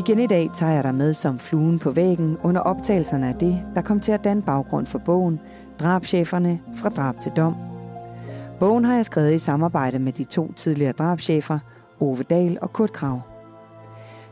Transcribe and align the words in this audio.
Igen 0.00 0.18
i 0.18 0.26
dag 0.26 0.50
tager 0.54 0.72
jeg 0.72 0.84
dig 0.84 0.94
med 0.94 1.14
som 1.14 1.38
fluen 1.38 1.78
på 1.78 1.90
væggen 1.90 2.36
under 2.42 2.60
optagelserne 2.60 3.28
af 3.28 3.34
det, 3.34 3.62
der 3.74 3.82
kom 3.82 4.00
til 4.00 4.12
at 4.12 4.24
danne 4.24 4.42
baggrund 4.42 4.86
for 4.86 4.98
bogen 4.98 5.40
Drabscheferne 5.80 6.60
fra 6.76 6.88
drab 6.88 7.20
til 7.20 7.32
dom. 7.36 7.54
Bogen 8.60 8.84
har 8.84 8.94
jeg 8.94 9.04
skrevet 9.04 9.34
i 9.34 9.38
samarbejde 9.38 9.98
med 9.98 10.12
de 10.12 10.24
to 10.24 10.52
tidligere 10.52 10.92
drabschefer, 10.92 11.58
Ove 12.00 12.22
Dahl 12.22 12.58
og 12.62 12.72
Kurt 12.72 12.92
Krav. 12.92 13.20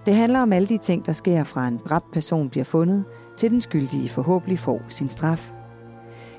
Det 0.06 0.14
handler 0.14 0.40
om 0.40 0.52
alle 0.52 0.68
de 0.68 0.78
ting, 0.78 1.06
der 1.06 1.12
sker 1.12 1.44
fra 1.44 1.68
en 1.68 1.80
dræbt 1.88 2.12
person 2.12 2.48
bliver 2.48 2.64
fundet, 2.64 3.04
til 3.36 3.50
den 3.50 3.60
skyldige 3.60 4.08
forhåbentlig 4.08 4.58
får 4.58 4.82
sin 4.88 5.10
straf. 5.10 5.52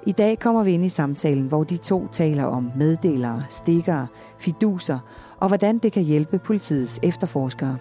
I 0.06 0.12
dag 0.12 0.40
kommer 0.40 0.64
vi 0.64 0.72
ind 0.72 0.86
i 0.86 0.90
samtalen, 0.90 1.48
hvor 1.48 1.64
de 1.64 1.78
to 1.78 2.08
taler 2.08 2.44
om 2.44 2.72
meddelere, 2.76 3.44
stikkere, 3.50 4.08
fiduser 4.40 5.00
og 5.40 5.48
hvordan 5.48 5.78
det 5.78 5.92
kan 5.92 6.04
hjælpe 6.04 6.40
politiets 6.40 7.00
efterforskere. 7.04 7.78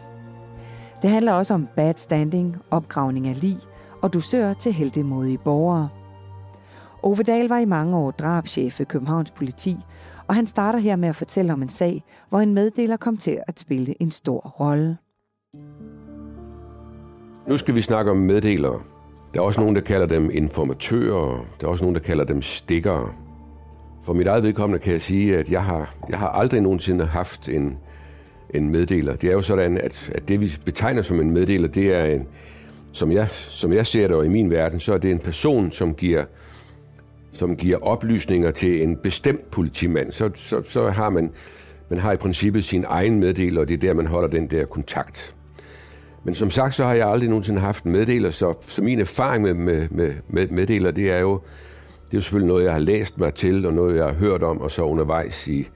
Det 1.03 1.11
handler 1.11 1.33
også 1.33 1.55
om 1.55 1.69
bad 1.77 1.95
standing, 1.97 2.57
opgravning 2.71 3.29
af 3.29 3.41
lig 3.41 3.57
og 4.03 4.13
dusør 4.13 4.53
til 4.53 4.73
heldemodige 4.73 5.39
borgere. 5.39 5.89
Ove 7.03 7.23
Dahl 7.23 7.49
var 7.49 7.59
i 7.59 7.65
mange 7.65 7.97
år 7.97 8.11
drabschef 8.11 8.79
ved 8.79 8.87
Københavns 8.87 9.31
politi, 9.31 9.77
og 10.29 10.35
han 10.35 10.47
starter 10.47 10.79
her 10.79 10.97
med 10.97 11.09
at 11.09 11.17
fortælle 11.17 11.53
om 11.53 11.63
en 11.63 11.69
sag, 11.69 12.05
hvor 12.29 12.41
en 12.41 12.55
meddeler 12.55 12.97
kom 12.97 13.17
til 13.17 13.39
at 13.47 13.61
spille 13.61 14.03
en 14.03 14.11
stor 14.11 14.41
rolle. 14.61 14.97
Nu 17.49 17.57
skal 17.57 17.75
vi 17.75 17.81
snakke 17.81 18.11
om 18.11 18.17
meddelere. 18.17 18.81
Der 19.35 19.41
er 19.41 19.45
også 19.45 19.61
nogen, 19.61 19.77
der 19.77 19.83
kalder 19.83 20.07
dem 20.07 20.31
informatører. 20.33 21.47
Der 21.61 21.67
er 21.67 21.71
også 21.71 21.85
nogen, 21.85 21.95
der 21.95 22.01
kalder 22.01 22.25
dem 22.25 22.43
stikkere. 22.43 23.09
For 24.03 24.13
mit 24.13 24.27
eget 24.27 24.43
vedkommende 24.43 24.83
kan 24.83 24.93
jeg 24.93 25.03
sige, 25.03 25.39
at 25.39 25.51
jeg 25.51 25.65
har, 25.65 25.95
jeg 26.09 26.19
har 26.19 26.29
aldrig 26.29 26.61
nogensinde 26.61 27.05
haft 27.05 27.49
en, 27.49 27.79
en 28.55 28.71
meddeler. 28.71 29.17
Det 29.17 29.29
er 29.29 29.33
jo 29.33 29.43
sådan, 29.43 29.79
at, 29.79 30.11
at 30.15 30.29
det 30.29 30.41
vi 30.41 30.53
betegner 30.65 31.03
som 31.03 31.21
en 31.21 31.31
meddeler, 31.31 31.69
det 31.69 31.95
er 31.95 32.05
en, 32.05 32.27
som 32.93 33.13
jeg, 33.13 33.29
som 33.31 33.73
jeg 33.73 33.87
ser 33.87 34.07
det 34.07 34.17
og 34.17 34.25
i 34.25 34.29
min 34.29 34.51
verden, 34.51 34.81
så 34.81 34.95
er 34.95 34.99
det 34.99 35.11
en 35.11 35.19
person, 35.19 35.73
som 35.73 35.95
giver, 35.95 36.25
som 37.33 37.57
giver 37.57 37.79
oplysninger 37.79 38.51
til 38.51 38.83
en 38.83 38.97
bestemt 38.97 39.51
politimand. 39.51 40.13
Så, 40.13 40.31
så, 40.35 40.63
så 40.63 40.91
har 40.91 41.11
man, 41.11 41.31
man 41.89 41.99
har 41.99 42.13
i 42.13 42.17
princippet 42.17 42.65
sin 42.65 42.85
egen 42.89 43.21
meddeler, 43.21 43.61
og 43.61 43.69
det 43.69 43.75
er 43.75 43.79
der, 43.79 43.95
man 43.95 44.07
holder 44.07 44.29
den 44.29 44.47
der 44.47 44.65
kontakt. 44.65 45.35
Men 46.25 46.35
som 46.35 46.51
sagt, 46.51 46.75
så 46.75 46.85
har 46.85 46.95
jeg 46.95 47.09
aldrig 47.09 47.29
nogensinde 47.29 47.61
haft 47.61 47.85
en 47.85 47.93
meddeler, 47.93 48.31
så, 48.31 48.55
så 48.61 48.83
min 48.83 49.01
erfaring 49.01 49.43
med, 49.43 49.55
med, 49.55 49.89
med, 49.91 50.15
med 50.29 50.49
meddeler, 50.49 50.91
det 50.91 51.11
er 51.11 51.19
jo 51.19 51.41
det 52.09 52.15
er 52.15 52.19
jo 52.19 52.23
selvfølgelig 52.23 52.49
noget, 52.49 52.65
jeg 52.65 52.73
har 52.73 52.81
læst 52.81 53.19
mig 53.19 53.35
til, 53.35 53.67
og 53.67 53.75
noget, 53.75 53.97
jeg 53.97 54.05
har 54.05 54.15
hørt 54.15 54.43
om, 54.43 54.61
og 54.61 54.71
så 54.71 54.83
undervejs 54.83 55.49
i 55.49 55.69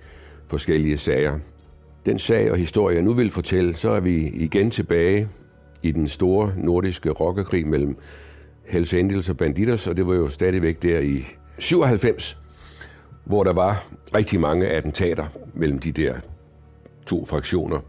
forskellige 0.47 0.99
sager. 0.99 1.39
Den 2.07 2.19
sag 2.19 2.51
og 2.51 2.59
historie, 2.59 2.97
jeg 2.97 3.05
nu 3.05 3.13
vil 3.15 3.31
fortælle, 3.31 3.77
så 3.77 3.91
er 3.91 4.01
vi 4.01 4.29
igen 4.29 4.71
tilbage 4.71 5.29
i 5.83 5.93
den 5.93 6.09
store 6.09 6.53
nordiske 6.57 7.11
rockerkrig 7.11 7.67
mellem 7.67 7.97
Hells 8.65 8.95
Angels 8.95 9.29
og 9.29 9.37
Banditers, 9.37 9.87
og 9.87 9.97
det 9.97 10.07
var 10.07 10.15
jo 10.15 10.29
stadigvæk 10.29 10.83
der 10.83 10.99
i 10.99 11.25
97, 11.59 12.39
hvor 13.25 13.45
der 13.45 13.53
var 13.53 13.85
rigtig 14.15 14.41
mange 14.41 14.69
attentater 14.69 15.27
mellem 15.55 15.79
de 15.79 15.93
der 15.93 16.15
to 17.07 17.27
fraktioner. 17.27 17.81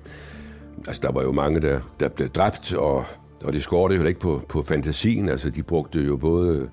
Altså, 0.88 1.02
der 1.04 1.12
var 1.12 1.24
jo 1.24 1.32
mange, 1.32 1.62
der, 1.62 1.80
der 2.00 2.10
blev 2.10 2.30
dræbt, 2.30 2.74
og, 2.74 3.06
og 3.44 3.54
det 3.54 3.64
skårte 3.64 3.96
jo 3.96 4.04
ikke 4.04 4.20
på, 4.20 4.42
på 4.50 4.62
fantasien. 4.62 5.30
Altså, 5.30 5.50
de 5.50 5.64
brugte 5.64 6.00
jo 6.00 6.18
både 6.18 6.70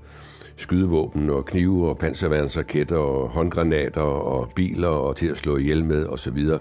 skydevåben 0.56 1.30
og 1.30 1.44
knive 1.44 1.88
og 1.88 1.98
panserværnsraketter 1.98 2.96
og 2.96 3.28
håndgranater 3.28 4.00
og 4.02 4.52
biler 4.56 4.88
og 4.88 5.16
til 5.16 5.26
at 5.26 5.38
slå 5.38 5.56
ihjel 5.56 5.84
med 5.84 6.06
osv. 6.06 6.16
Så, 6.16 6.30
videre 6.30 6.58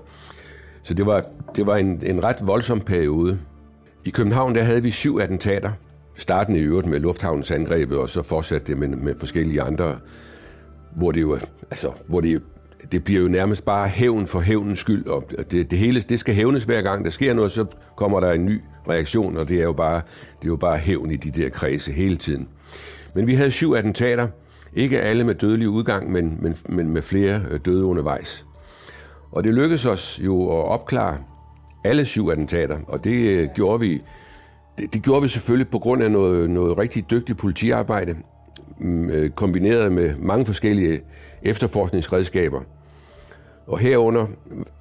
så 0.89 0.93
det 0.93 1.05
var, 1.05 1.23
det 1.55 1.67
var 1.67 1.75
en, 1.75 2.01
en 2.05 2.23
ret 2.23 2.37
voldsom 2.41 2.81
periode. 2.81 3.39
I 4.05 4.09
København 4.09 4.55
der 4.55 4.63
havde 4.63 4.83
vi 4.83 4.91
syv 4.91 5.17
attentater. 5.17 5.71
Startende 6.17 6.59
i 6.59 6.63
øvrigt 6.63 6.87
med 6.87 6.99
lufthavnens 6.99 7.51
angreb, 7.51 7.91
og 7.91 8.09
så 8.09 8.23
fortsatte 8.23 8.67
det 8.67 8.77
med, 8.77 8.87
med 8.87 9.15
forskellige 9.17 9.61
andre, 9.61 9.95
hvor 10.95 11.11
det 11.11 11.21
jo, 11.21 11.37
altså, 11.71 11.91
hvor 12.07 12.21
det 12.21 12.41
det 12.91 13.03
bliver 13.03 13.21
jo 13.21 13.27
nærmest 13.27 13.65
bare 13.65 13.87
hævn 13.87 14.27
for 14.27 14.39
hævnens 14.39 14.79
skyld, 14.79 15.07
og 15.07 15.31
det, 15.51 15.71
det 15.71 15.79
hele 15.79 16.01
det 16.01 16.19
skal 16.19 16.35
hævnes 16.35 16.63
hver 16.63 16.81
gang 16.81 17.05
der 17.05 17.11
sker 17.11 17.33
noget, 17.33 17.51
så 17.51 17.65
kommer 17.95 18.19
der 18.19 18.31
en 18.31 18.45
ny 18.45 18.61
reaktion, 18.89 19.37
og 19.37 19.49
det 19.49 19.57
er 19.57 19.63
jo 19.63 19.73
bare, 19.73 20.01
det 20.39 20.45
er 20.45 20.49
jo 20.49 20.55
bare 20.55 20.77
hævn 20.77 21.11
i 21.11 21.15
de 21.15 21.41
der 21.41 21.49
kredse 21.49 21.91
hele 21.91 22.17
tiden. 22.17 22.47
Men 23.13 23.27
vi 23.27 23.33
havde 23.33 23.51
syv 23.51 23.73
attentater, 23.73 24.27
ikke 24.73 25.01
alle 25.01 25.23
med 25.23 25.35
dødelig 25.35 25.69
udgang, 25.69 26.11
men, 26.11 26.37
men, 26.41 26.55
men 26.69 26.89
med 26.89 27.01
flere 27.01 27.41
øh, 27.51 27.59
døde 27.65 27.85
undervejs. 27.85 28.45
Og 29.31 29.43
det 29.43 29.53
lykkedes 29.53 29.85
os 29.85 30.21
jo 30.25 30.43
at 30.43 30.65
opklare 30.65 31.17
alle 31.83 32.05
syv 32.05 32.29
attentater, 32.29 32.79
og 32.87 33.03
det 33.03 33.13
øh, 33.13 33.49
gjorde 33.55 33.79
vi 33.79 34.01
det, 34.77 34.93
det 34.93 35.03
gjorde 35.03 35.21
vi 35.21 35.27
selvfølgelig 35.27 35.69
på 35.69 35.79
grund 35.79 36.03
af 36.03 36.11
noget, 36.11 36.49
noget 36.49 36.77
rigtig 36.77 37.11
dygtigt 37.11 37.37
politiarbejde, 37.37 38.15
mm, 38.79 39.09
øh, 39.09 39.29
kombineret 39.29 39.91
med 39.91 40.15
mange 40.17 40.45
forskellige 40.45 41.01
efterforskningsredskaber. 41.41 42.61
Og 43.67 43.79
herunder 43.79 44.27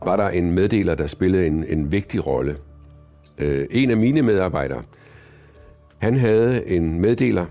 var 0.04 0.16
der 0.16 0.28
en 0.28 0.52
meddeler, 0.52 0.94
der 0.94 1.06
spillede 1.06 1.46
en, 1.46 1.64
en 1.68 1.92
vigtig 1.92 2.26
rolle. 2.26 2.56
Øh, 3.38 3.66
en 3.70 3.90
af 3.90 3.96
mine 3.96 4.22
medarbejdere, 4.22 4.82
han 5.98 6.18
havde 6.18 6.68
en 6.68 7.00
meddeler, 7.00 7.46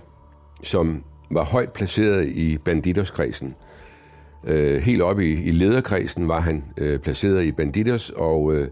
som 0.63 1.03
var 1.31 1.43
højt 1.43 1.73
placeret 1.73 2.27
i 2.27 2.57
banditterskredsen 2.57 3.55
Øh, 4.47 4.81
helt 4.81 5.01
oppe 5.01 5.25
i, 5.25 5.43
i 5.43 5.51
lederkredsen 5.51 6.27
var 6.27 6.39
han 6.39 6.63
øh, 6.77 6.99
placeret 6.99 7.43
i 7.43 7.51
banditers, 7.51 8.09
og 8.09 8.55
øh, 8.55 8.67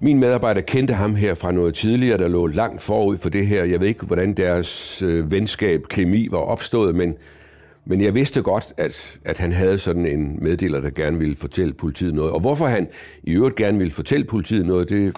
min 0.00 0.20
medarbejder 0.20 0.60
kendte 0.60 0.94
ham 0.94 1.14
her 1.14 1.34
fra 1.34 1.52
noget 1.52 1.74
tidligere, 1.74 2.18
der 2.18 2.28
lå 2.28 2.46
langt 2.46 2.82
forud 2.82 3.18
for 3.18 3.28
det 3.28 3.46
her. 3.46 3.64
Jeg 3.64 3.80
ved 3.80 3.88
ikke, 3.88 4.06
hvordan 4.06 4.32
deres 4.32 5.02
øh, 5.02 5.30
venskab, 5.30 5.82
kemi 5.88 6.28
var 6.30 6.38
opstået, 6.38 6.94
men 6.94 7.14
men 7.84 8.00
jeg 8.00 8.14
vidste 8.14 8.42
godt, 8.42 8.64
at, 8.76 9.18
at 9.24 9.38
han 9.38 9.52
havde 9.52 9.78
sådan 9.78 10.06
en 10.06 10.38
meddeler, 10.42 10.80
der 10.80 10.90
gerne 10.90 11.18
ville 11.18 11.36
fortælle 11.36 11.72
politiet 11.74 12.14
noget. 12.14 12.30
Og 12.30 12.40
hvorfor 12.40 12.66
han 12.66 12.88
i 13.22 13.32
øvrigt 13.32 13.56
gerne 13.56 13.78
ville 13.78 13.90
fortælle 13.92 14.24
politiet 14.24 14.66
noget, 14.66 14.90
det, 14.90 15.16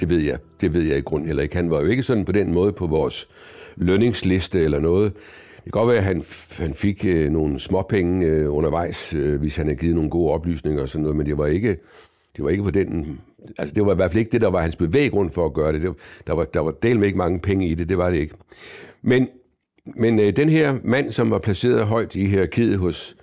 det 0.00 0.08
ved 0.08 0.20
jeg. 0.20 0.38
Det 0.60 0.74
ved 0.74 0.82
jeg 0.82 0.98
i 0.98 1.00
grund 1.00 1.26
heller 1.26 1.42
ikke. 1.42 1.56
Han 1.56 1.70
var 1.70 1.80
jo 1.80 1.86
ikke 1.86 2.02
sådan 2.02 2.24
på 2.24 2.32
den 2.32 2.54
måde 2.54 2.72
på 2.72 2.86
vores 2.86 3.28
lønningsliste 3.76 4.64
eller 4.64 4.80
noget. 4.80 5.12
Det 5.66 5.72
kan 5.72 5.80
godt 5.80 5.88
være, 5.88 5.98
at 5.98 6.04
han, 6.04 6.24
han 6.58 6.74
fik 6.74 7.04
øh, 7.06 7.30
nogle 7.30 7.58
småpenge 7.58 8.26
øh, 8.26 8.54
undervejs, 8.54 9.14
øh, 9.14 9.40
hvis 9.40 9.56
han 9.56 9.66
havde 9.66 9.78
givet 9.78 9.94
nogle 9.94 10.10
gode 10.10 10.32
oplysninger 10.32 10.82
og 10.82 10.88
sådan 10.88 11.02
noget, 11.02 11.16
men 11.16 11.26
det 11.26 11.38
var 11.38 11.46
ikke, 11.46 11.76
det 12.36 12.44
var 12.44 12.50
ikke 12.50 12.62
på 12.62 12.70
den... 12.70 13.20
Altså, 13.58 13.74
det 13.74 13.86
var 13.86 13.92
i 13.92 13.96
hvert 13.96 14.10
fald 14.10 14.18
ikke 14.18 14.32
det, 14.32 14.40
der 14.40 14.50
var 14.50 14.60
hans 14.60 14.76
bevæggrund 14.76 15.30
for 15.30 15.46
at 15.46 15.54
gøre 15.54 15.72
det. 15.72 15.82
det 15.82 15.88
var, 15.88 15.96
der 16.26 16.32
var, 16.32 16.44
der 16.44 16.60
var 16.60 16.70
del 16.70 16.98
med 16.98 17.06
ikke 17.06 17.18
mange 17.18 17.38
penge 17.38 17.68
i 17.68 17.74
det, 17.74 17.88
det 17.88 17.98
var 17.98 18.10
det 18.10 18.16
ikke. 18.18 18.34
Men 19.02 19.28
men 19.94 20.18
øh, 20.18 20.36
den 20.36 20.48
her 20.48 20.78
mand, 20.84 21.10
som 21.10 21.30
var 21.30 21.38
placeret 21.38 21.86
højt 21.86 22.16
i 22.16 22.26
hierarkiet 22.26 22.78
hos, 22.78 23.16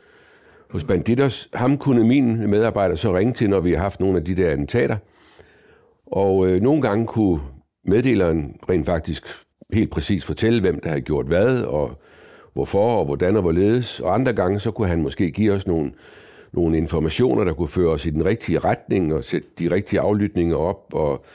hos 0.70 0.84
Banditers, 0.84 1.50
ham 1.54 1.78
kunne 1.78 2.04
min 2.04 2.50
medarbejder 2.50 2.96
så 2.96 3.18
ringe 3.18 3.34
til, 3.34 3.50
når 3.50 3.60
vi 3.60 3.72
har 3.72 3.80
haft 3.80 4.00
nogle 4.00 4.18
af 4.18 4.26
de 4.26 4.36
der 4.36 4.52
attentater. 4.52 4.98
Og 6.06 6.48
øh, 6.48 6.62
nogle 6.62 6.82
gange 6.82 7.08
kunne 7.08 7.40
meddeleren 7.86 8.56
rent 8.70 8.86
faktisk 8.86 9.24
helt 9.74 9.92
præcis 9.92 10.26
fortælle, 10.26 10.62
hvem 10.62 10.80
der 10.80 10.90
havde 10.90 11.02
gjort 11.02 11.26
hvad, 11.26 11.62
og 11.62 12.02
hvorfor, 12.54 13.00
og 13.00 13.06
hvordan 13.06 13.36
og 13.36 13.42
hvorledes. 13.42 14.00
Og 14.00 14.14
andre 14.14 14.34
gange, 14.34 14.60
så 14.60 14.72
kunne 14.72 14.88
han 14.88 15.02
måske 15.02 15.32
give 15.32 15.54
os 15.54 15.68
nogle, 15.68 15.92
nogle 16.52 16.78
informationer, 16.78 17.44
der 17.44 17.54
kunne 17.54 17.68
føre 17.68 17.90
os 17.90 18.06
i 18.06 18.10
den 18.10 18.26
rigtige 18.26 18.60
retning, 18.60 19.14
og 19.14 19.24
sætte 19.24 19.48
de 19.60 19.72
rigtige 19.72 20.00
aflytninger 20.00 20.56
op, 20.56 20.94
og 20.94 21.26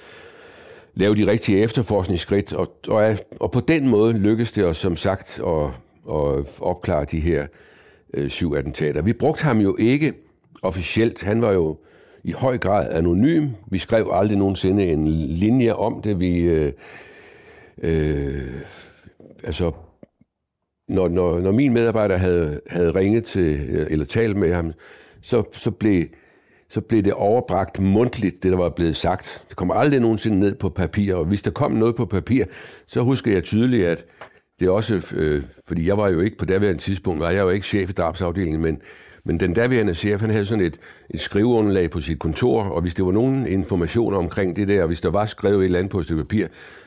lave 0.95 1.17
de 1.17 1.27
rigtige 1.27 1.59
efterforskningsskridt, 1.59 2.53
og, 2.53 2.73
og, 2.89 3.17
og 3.41 3.51
på 3.51 3.61
den 3.61 3.89
måde 3.89 4.19
lykkedes 4.19 4.53
det 4.53 4.65
os 4.65 4.77
som 4.77 4.97
sagt 4.97 5.41
at, 5.47 5.65
at 6.15 6.45
opklare 6.61 7.05
de 7.05 7.21
her 7.21 7.47
øh, 8.15 8.31
syv 8.31 8.55
attentater. 8.55 9.03
Vi 9.03 9.13
brugte 9.13 9.45
ham 9.45 9.59
jo 9.59 9.77
ikke 9.79 10.13
officielt. 10.63 11.25
Han 11.25 11.43
var 11.43 11.53
jo 11.53 11.77
i 12.25 12.33
høj 12.33 12.59
grad 12.59 12.91
anonym. 12.91 13.49
Vi 13.71 13.79
skrev 13.79 14.11
aldrig 14.13 14.39
nogensinde 14.39 14.87
en 14.87 15.09
linje 15.29 15.73
om 15.73 16.03
det. 16.03 16.21
Vi, 16.21 16.39
øh, 16.39 16.73
øh, 17.83 18.53
altså, 19.45 19.73
når, 20.89 21.09
når, 21.09 21.41
når 21.41 21.53
min 21.53 21.73
medarbejder 21.73 22.17
havde, 22.17 22.61
havde 22.67 22.95
ringet 22.95 23.25
til, 23.25 23.61
øh, 23.71 23.87
eller 23.91 24.05
talt 24.05 24.37
med 24.37 24.55
ham, 24.55 24.73
så, 25.23 25.43
så 25.53 25.71
blev 25.71 26.05
så 26.71 26.81
blev 26.81 27.03
det 27.03 27.13
overbragt 27.13 27.81
mundtligt, 27.81 28.43
det 28.43 28.53
der 28.53 28.59
var 28.59 28.69
blevet 28.69 28.97
sagt. 28.97 29.45
Det 29.49 29.57
kom 29.57 29.71
aldrig 29.71 30.01
nogensinde 30.01 30.39
ned 30.39 30.55
på 30.55 30.69
papir, 30.69 31.15
og 31.15 31.25
hvis 31.25 31.43
der 31.43 31.51
kom 31.51 31.73
noget 31.73 31.97
på 31.97 32.07
papir, 32.07 32.45
så 32.87 33.01
husker 33.03 33.33
jeg 33.33 33.45
tydeligt, 33.45 33.87
at 33.87 34.07
det 34.61 34.69
også, 34.69 35.15
øh, 35.17 35.43
fordi 35.67 35.87
jeg 35.87 35.99
var 35.99 36.09
jo 36.09 36.21
ikke 36.21 36.37
på 36.37 36.45
daværende 36.45 36.81
tidspunkt, 36.81 37.21
var 37.21 37.31
jeg 37.31 37.41
jo 37.41 37.49
ikke 37.49 37.67
chef 37.67 37.91
i 37.91 37.93
drabsafdelingen, 37.93 38.63
men, 38.63 38.81
men 39.25 39.41
den 39.41 39.55
daværende 39.55 39.95
chef, 39.95 40.21
han 40.21 40.31
havde 40.31 40.45
sådan 40.45 40.65
et, 40.65 40.79
et 41.11 41.21
skriveunderlag 41.21 41.91
på 41.91 42.01
sit 42.01 42.19
kontor, 42.19 42.63
og 42.63 42.81
hvis 42.81 42.95
der 42.95 43.05
var 43.05 43.13
nogen 43.13 43.47
informationer 43.47 44.19
omkring 44.19 44.57
det 44.57 44.69
der, 44.69 44.83
og 44.83 44.87
hvis 44.87 45.01
der 45.01 45.11
var 45.11 45.25
skrevet 45.25 45.59
et 45.59 45.65
eller 45.65 45.79
andet 45.79 45.91
på 45.91 45.99
et 45.99 46.05
stykke 46.05 46.23
papir, 46.23 46.47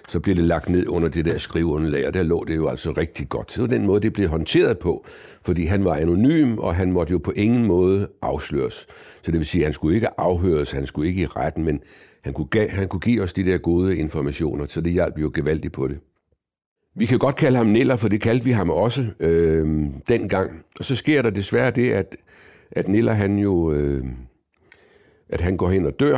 så 0.09 0.19
blev 0.19 0.35
det 0.35 0.43
lagt 0.43 0.69
ned 0.69 0.87
under 0.87 1.09
det 1.09 1.25
der 1.25 1.37
skriveunderlag, 1.37 2.07
og 2.07 2.13
der 2.13 2.23
lå 2.23 2.45
det 2.47 2.55
jo 2.55 2.67
altså 2.67 2.91
rigtig 2.91 3.29
godt. 3.29 3.51
Så 3.51 3.67
den 3.67 3.85
måde, 3.85 4.01
det 4.01 4.13
blev 4.13 4.29
håndteret 4.29 4.79
på, 4.79 5.05
fordi 5.41 5.65
han 5.65 5.85
var 5.85 5.95
anonym, 5.95 6.57
og 6.57 6.75
han 6.75 6.91
måtte 6.91 7.11
jo 7.11 7.17
på 7.17 7.31
ingen 7.31 7.65
måde 7.65 8.07
afsløres. 8.21 8.87
Så 9.21 9.31
det 9.31 9.33
vil 9.33 9.45
sige, 9.45 9.61
at 9.61 9.65
han 9.65 9.73
skulle 9.73 9.95
ikke 9.95 10.19
afhøres, 10.19 10.71
han 10.71 10.85
skulle 10.85 11.09
ikke 11.09 11.21
i 11.21 11.25
retten, 11.25 11.63
men 11.63 11.81
han, 12.23 12.33
kunne, 12.33 12.47
han 12.69 12.87
kunne 12.87 12.99
give 12.99 13.23
os 13.23 13.33
de 13.33 13.45
der 13.45 13.57
gode 13.57 13.97
informationer, 13.97 14.65
så 14.65 14.81
det 14.81 14.93
hjalp 14.93 15.17
jo 15.17 15.31
gevaldigt 15.33 15.73
på 15.73 15.87
det. 15.87 15.99
Vi 16.95 17.05
kan 17.05 17.19
godt 17.19 17.35
kalde 17.35 17.57
ham 17.57 17.67
Niller, 17.67 17.95
for 17.95 18.07
det 18.07 18.21
kaldte 18.21 18.45
vi 18.45 18.51
ham 18.51 18.69
også 18.69 19.05
øh, 19.19 19.85
dengang. 20.07 20.51
Og 20.79 20.85
så 20.85 20.95
sker 20.95 21.21
der 21.21 21.29
desværre 21.29 21.71
det, 21.71 21.91
at, 21.91 22.15
at 22.71 22.87
Niller 22.87 23.13
han 23.13 23.37
jo 23.37 23.71
øh, 23.71 24.05
at 25.31 25.41
han 25.41 25.57
går 25.57 25.69
hen 25.69 25.85
og 25.85 25.99
dør 25.99 26.17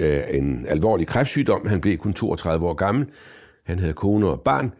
af 0.00 0.26
en 0.30 0.66
alvorlig 0.68 1.06
kræftsygdom. 1.06 1.66
Han 1.66 1.80
blev 1.80 1.98
kun 1.98 2.12
32 2.12 2.66
år 2.66 2.74
gammel. 2.74 3.06
Han 3.64 3.78
havde 3.78 3.92
kone 3.92 4.28
og 4.28 4.40
barn. 4.40 4.72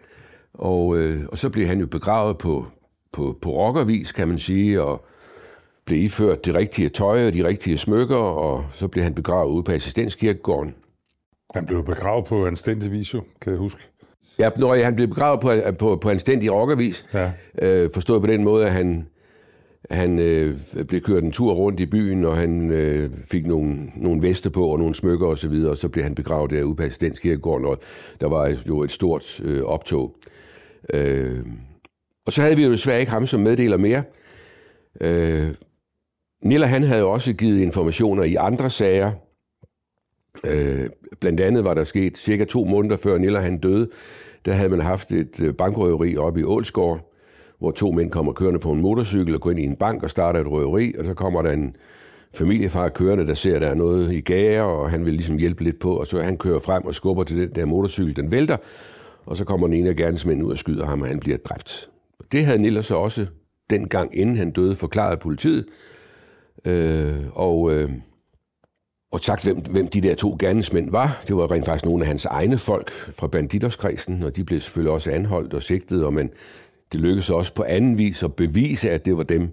Og, 0.54 0.98
øh, 0.98 1.26
og 1.28 1.38
så 1.38 1.50
blev 1.50 1.66
han 1.66 1.80
jo 1.80 1.86
begravet 1.86 2.38
på, 2.38 2.66
på, 3.12 3.38
på 3.42 3.50
rockervis, 3.50 4.12
kan 4.12 4.28
man 4.28 4.38
sige, 4.38 4.82
og 4.82 5.06
blev 5.84 6.04
iført 6.04 6.44
det 6.44 6.54
rigtige 6.54 6.88
tøj 6.88 7.26
og 7.26 7.34
de 7.34 7.44
rigtige 7.44 7.78
smykker, 7.78 8.16
og 8.16 8.64
så 8.72 8.88
blev 8.88 9.04
han 9.04 9.14
begravet 9.14 9.50
ude 9.50 9.62
på 9.62 9.72
assistenskirkegården. 9.72 10.74
Han 11.54 11.66
blev 11.66 11.84
begravet 11.84 12.24
på 12.24 12.46
anstændig 12.46 12.92
vis, 12.92 13.14
jo, 13.14 13.22
kan 13.40 13.52
jeg 13.52 13.58
huske. 13.58 13.91
Ja, 14.38 14.50
når 14.56 14.84
han 14.84 14.96
blev 14.96 15.08
begravet 15.08 15.40
på, 15.40 15.52
på, 15.78 15.96
på 15.96 16.10
anstændig 16.10 16.52
rockervis, 16.52 17.06
ja. 17.14 17.32
øh, 17.62 17.90
forstået 17.94 18.20
på 18.20 18.26
den 18.26 18.44
måde, 18.44 18.66
at 18.66 18.72
han, 18.72 19.06
han 19.90 20.18
øh, 20.18 20.56
blev 20.88 21.00
kørt 21.00 21.22
en 21.22 21.32
tur 21.32 21.52
rundt 21.52 21.80
i 21.80 21.86
byen, 21.86 22.24
og 22.24 22.36
han 22.36 22.70
øh, 22.70 23.10
fik 23.30 23.46
nogle, 23.46 23.90
nogle 23.96 24.22
veste 24.22 24.50
på 24.50 24.66
og 24.66 24.78
nogle 24.78 24.94
smykker 24.94 25.26
osv., 25.26 25.32
og, 25.32 25.38
så 25.38 25.48
videre, 25.48 25.70
og 25.70 25.76
så 25.76 25.88
blev 25.88 26.04
han 26.04 26.14
begravet 26.14 26.50
derude 26.50 26.76
på 26.76 26.82
assistenskirkegården, 26.82 27.66
og 27.66 27.78
der 28.20 28.28
var 28.28 28.56
jo 28.68 28.82
et 28.82 28.90
stort 28.90 29.40
øh, 29.44 29.62
optog. 29.62 30.16
Øh, 30.94 31.46
og 32.26 32.32
så 32.32 32.42
havde 32.42 32.56
vi 32.56 32.64
jo 32.64 32.72
desværre 32.72 33.00
ikke 33.00 33.12
ham 33.12 33.26
som 33.26 33.40
meddeler 33.40 33.76
mere. 33.76 34.02
Øh, 35.00 35.54
Nilla 36.44 36.66
han 36.66 36.82
havde 36.82 37.04
også 37.04 37.32
givet 37.32 37.60
informationer 37.60 38.22
i 38.22 38.34
andre 38.34 38.70
sager. 38.70 39.12
Øh, 40.46 40.88
blandt 41.20 41.40
andet 41.40 41.64
var 41.64 41.74
der 41.74 41.84
sket 41.84 42.18
cirka 42.18 42.44
to 42.44 42.64
måneder 42.64 42.96
før 42.96 43.18
Nilla 43.18 43.40
han 43.40 43.58
døde, 43.58 43.88
der 44.44 44.52
havde 44.52 44.68
man 44.68 44.80
haft 44.80 45.12
et 45.12 45.42
øh, 45.42 45.54
bankrøveri 45.54 46.16
oppe 46.16 46.40
i 46.40 46.44
Ålsgård, 46.44 47.12
hvor 47.58 47.70
to 47.70 47.90
mænd 47.92 48.10
kommer 48.10 48.32
kørende 48.32 48.58
på 48.58 48.72
en 48.72 48.80
motorcykel 48.80 49.34
og 49.34 49.40
går 49.40 49.50
ind 49.50 49.60
i 49.60 49.64
en 49.64 49.76
bank 49.76 50.02
og 50.02 50.10
starter 50.10 50.40
et 50.40 50.50
røveri, 50.50 50.94
og 50.98 51.06
så 51.06 51.14
kommer 51.14 51.42
der 51.42 51.50
en 51.50 51.76
familiefar 52.34 52.88
kørende, 52.88 53.26
der 53.26 53.34
ser, 53.34 53.56
at 53.56 53.62
der 53.62 53.68
er 53.68 53.74
noget 53.74 54.12
i 54.12 54.20
gære, 54.20 54.64
og 54.64 54.90
han 54.90 55.04
vil 55.04 55.12
ligesom 55.12 55.36
hjælpe 55.36 55.64
lidt 55.64 55.78
på, 55.78 55.96
og 55.96 56.06
så 56.06 56.22
han 56.22 56.38
kører 56.38 56.60
frem 56.60 56.84
og 56.84 56.94
skubber 56.94 57.24
til 57.24 57.38
den 57.38 57.54
der 57.54 57.64
motorcykel, 57.64 58.16
den 58.16 58.30
vælter, 58.30 58.56
og 59.26 59.36
så 59.36 59.44
kommer 59.44 59.66
den 59.66 59.76
ene 59.76 59.88
af 59.88 59.96
gerningsmændene 59.96 60.46
ud 60.46 60.52
og 60.52 60.58
skyder 60.58 60.86
ham, 60.86 61.00
og 61.00 61.06
han 61.06 61.20
bliver 61.20 61.36
dræbt. 61.36 61.90
Det 62.32 62.44
havde 62.44 62.58
Niller 62.58 62.80
så 62.80 62.94
også 62.94 63.26
dengang, 63.70 64.18
inden 64.18 64.36
han 64.36 64.50
døde, 64.50 64.76
forklaret 64.76 65.18
politiet, 65.18 65.64
øh, 66.64 67.12
og, 67.32 67.74
øh, 67.74 67.90
og 69.12 69.20
sagt, 69.20 69.44
hvem, 69.44 69.56
hvem 69.56 69.88
de 69.88 70.00
der 70.00 70.14
to 70.14 70.36
gerningsmænd 70.38 70.90
var. 70.90 71.22
Det 71.28 71.36
var 71.36 71.50
rent 71.50 71.64
faktisk 71.64 71.84
nogle 71.84 72.04
af 72.04 72.08
hans 72.08 72.24
egne 72.24 72.58
folk 72.58 72.90
fra 72.90 73.26
banditerskredsen, 73.26 74.22
og 74.22 74.36
de 74.36 74.44
blev 74.44 74.60
selvfølgelig 74.60 74.92
også 74.92 75.10
anholdt 75.10 75.54
og 75.54 75.62
sigtet, 75.62 76.04
og 76.04 76.14
men 76.14 76.30
det 76.92 77.00
lykkedes 77.00 77.30
også 77.30 77.54
på 77.54 77.64
anden 77.68 77.98
vis 77.98 78.22
at 78.22 78.34
bevise, 78.34 78.90
at 78.90 79.06
det 79.06 79.16
var 79.16 79.22
dem. 79.22 79.50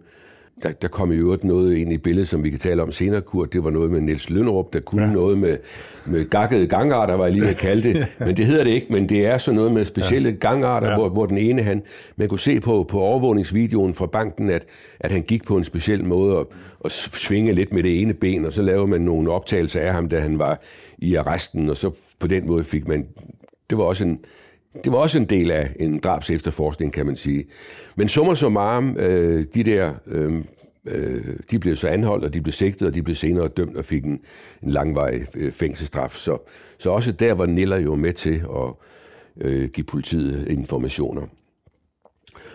Der, 0.64 0.72
der 0.72 0.88
kom 0.88 1.12
i 1.12 1.16
øvrigt 1.16 1.44
noget 1.44 1.76
ind 1.78 1.94
i 1.94 1.98
billedet, 1.98 2.28
som 2.28 2.44
vi 2.44 2.50
kan 2.50 2.60
tale 2.60 2.82
om 2.82 2.92
senere, 2.92 3.22
Kurt. 3.22 3.54
Det 3.54 3.64
var 3.64 3.70
noget 3.70 3.92
med 3.92 4.02
Niels 4.02 4.30
Lønnerup, 4.30 4.74
der 4.74 4.80
kunne 4.80 5.08
ja. 5.08 5.14
noget 5.14 5.38
med, 5.38 5.58
med 6.06 6.30
gakkede 6.30 6.68
gangarter, 6.68 7.14
var 7.14 7.26
jeg 7.26 7.34
lige 7.34 7.50
at 7.50 7.58
kalde 7.58 7.94
det. 7.94 8.08
Men 8.26 8.38
det 8.38 8.46
hedder 8.46 8.64
det 8.64 8.72
ikke, 8.72 8.88
men 8.90 9.10
det 9.10 9.26
er 9.26 9.38
sådan 9.38 9.56
noget 9.56 9.72
med 9.72 9.86
specielle 9.86 10.30
ja. 10.30 10.36
gangarter, 10.36 10.90
ja. 10.90 10.96
Hvor, 10.96 11.10
hvor 11.10 11.26
den 11.26 11.38
ene, 11.38 11.64
han, 11.64 11.84
man 12.16 12.30
kunne 12.30 12.40
se 12.40 12.60
på, 12.60 12.86
på 12.90 13.00
overvågningsvideoen 13.00 13.94
fra 13.94 14.06
banken, 14.06 14.50
at, 14.50 14.66
at 15.00 15.12
han 15.12 15.22
gik 15.22 15.46
på 15.46 15.58
en 15.58 15.64
speciel 15.64 16.06
måde 16.06 16.38
og, 16.38 16.52
og 16.80 16.92
svinge 16.92 17.54
lidt 17.54 17.74
med 17.74 17.84
det 17.84 18.02
ene 18.02 18.14
ben, 18.14 18.46
og 18.46 18.54
så 18.54 18.62
lavede 18.62 18.88
man 18.88 19.02
nogle 19.02 19.32
optagelser 19.32 19.82
af 19.82 19.94
ham, 19.94 20.10
da 20.10 20.20
han 20.20 20.40
var 20.40 20.62
i 20.98 21.16
arresten, 21.16 21.70
og 21.70 21.78
så 21.78 21.92
på 22.20 22.28
den 22.28 22.48
måde 22.48 22.64
fik 22.64 22.88
man... 22.88 23.08
Det 23.70 23.78
var 23.78 23.84
også 23.84 24.06
en, 24.06 24.20
det 24.84 24.92
var 24.92 24.98
også 24.98 25.18
en 25.20 25.26
del 25.26 25.52
af 25.52 25.76
en 25.80 26.00
drabs 26.00 26.30
efterforskning, 26.30 26.94
kan 26.94 27.06
man 27.06 27.16
sige. 27.16 27.46
Men 27.96 28.10
summer 28.10 28.34
summarum, 28.34 28.98
øh, 28.98 29.46
de 29.54 29.64
der, 29.64 29.94
øh, 30.08 30.44
øh, 30.88 31.24
de 31.52 31.60
blev 31.60 31.76
så 31.76 31.88
anholdt, 31.88 32.26
og 32.26 32.34
de 32.34 32.42
blev 32.42 32.54
sigtet, 32.54 32.88
og 32.88 32.96
de 32.96 33.04
blev 33.04 33.16
senere 33.16 33.48
dømt 33.48 33.78
og 33.78 33.86
fik 33.86 34.04
en, 34.04 34.20
en 34.64 34.70
langvarig 34.70 35.22
øh, 35.38 35.52
fængselsstraf. 35.52 36.16
Så, 36.16 36.38
så 36.78 36.90
også 36.90 37.12
der 37.12 37.34
var 37.34 37.46
Niller 37.46 37.78
jo 37.78 37.96
med 37.96 38.14
til 38.14 38.44
at 38.56 38.74
øh, 39.42 39.70
give 39.70 39.86
politiet 39.86 40.48
informationer. 40.48 41.22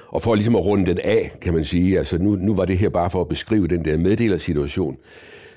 Og 0.08 0.22
for 0.22 0.34
ligesom 0.34 0.56
at 0.56 0.66
runde 0.66 0.86
den 0.86 0.98
af, 1.04 1.32
kan 1.40 1.54
man 1.54 1.64
sige, 1.64 1.98
altså 1.98 2.18
nu, 2.18 2.36
nu 2.36 2.54
var 2.54 2.64
det 2.64 2.78
her 2.78 2.88
bare 2.88 3.10
for 3.10 3.20
at 3.20 3.28
beskrive 3.28 3.68
den 3.68 3.84
der 3.84 3.98
meddelersituation, 3.98 4.96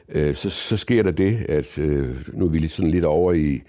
øh, 0.09 0.35
så, 0.35 0.49
så 0.49 0.77
sker 0.77 1.03
der 1.03 1.11
det, 1.11 1.45
at 1.49 1.79
øh, 1.79 2.15
nu 2.33 2.45
er 2.45 2.49
vi 2.49 2.57
lidt 2.57 2.71
sådan 2.71 2.91
lidt 2.91 3.05
over 3.05 3.33
i 3.33 3.61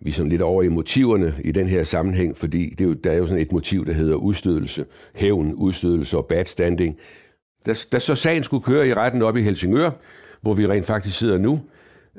vi 0.00 0.10
er 0.10 0.14
sådan 0.14 0.30
lidt 0.30 0.42
over 0.42 0.62
i 0.62 0.68
motiverne 0.68 1.34
i 1.44 1.52
den 1.52 1.68
her 1.68 1.82
sammenhæng, 1.82 2.36
fordi 2.36 2.70
det 2.70 2.80
er 2.80 2.88
jo, 2.88 2.94
der 2.94 3.10
er 3.10 3.16
jo 3.16 3.26
sådan 3.26 3.42
et 3.42 3.52
motiv, 3.52 3.86
der 3.86 3.92
hedder 3.92 4.14
udstødelse, 4.14 4.84
hævn, 5.14 5.54
udstødelse 5.54 6.16
og 6.16 6.26
bad 6.26 6.44
standing. 6.44 6.96
Da, 7.66 7.72
da 7.92 7.98
så 7.98 8.14
sagen 8.14 8.42
skulle 8.42 8.62
køre 8.62 8.88
i 8.88 8.94
retten 8.94 9.22
op 9.22 9.36
i 9.36 9.42
Helsingør, 9.42 9.90
hvor 10.40 10.54
vi 10.54 10.66
rent 10.66 10.86
faktisk 10.86 11.18
sidder 11.18 11.38
nu, 11.38 11.60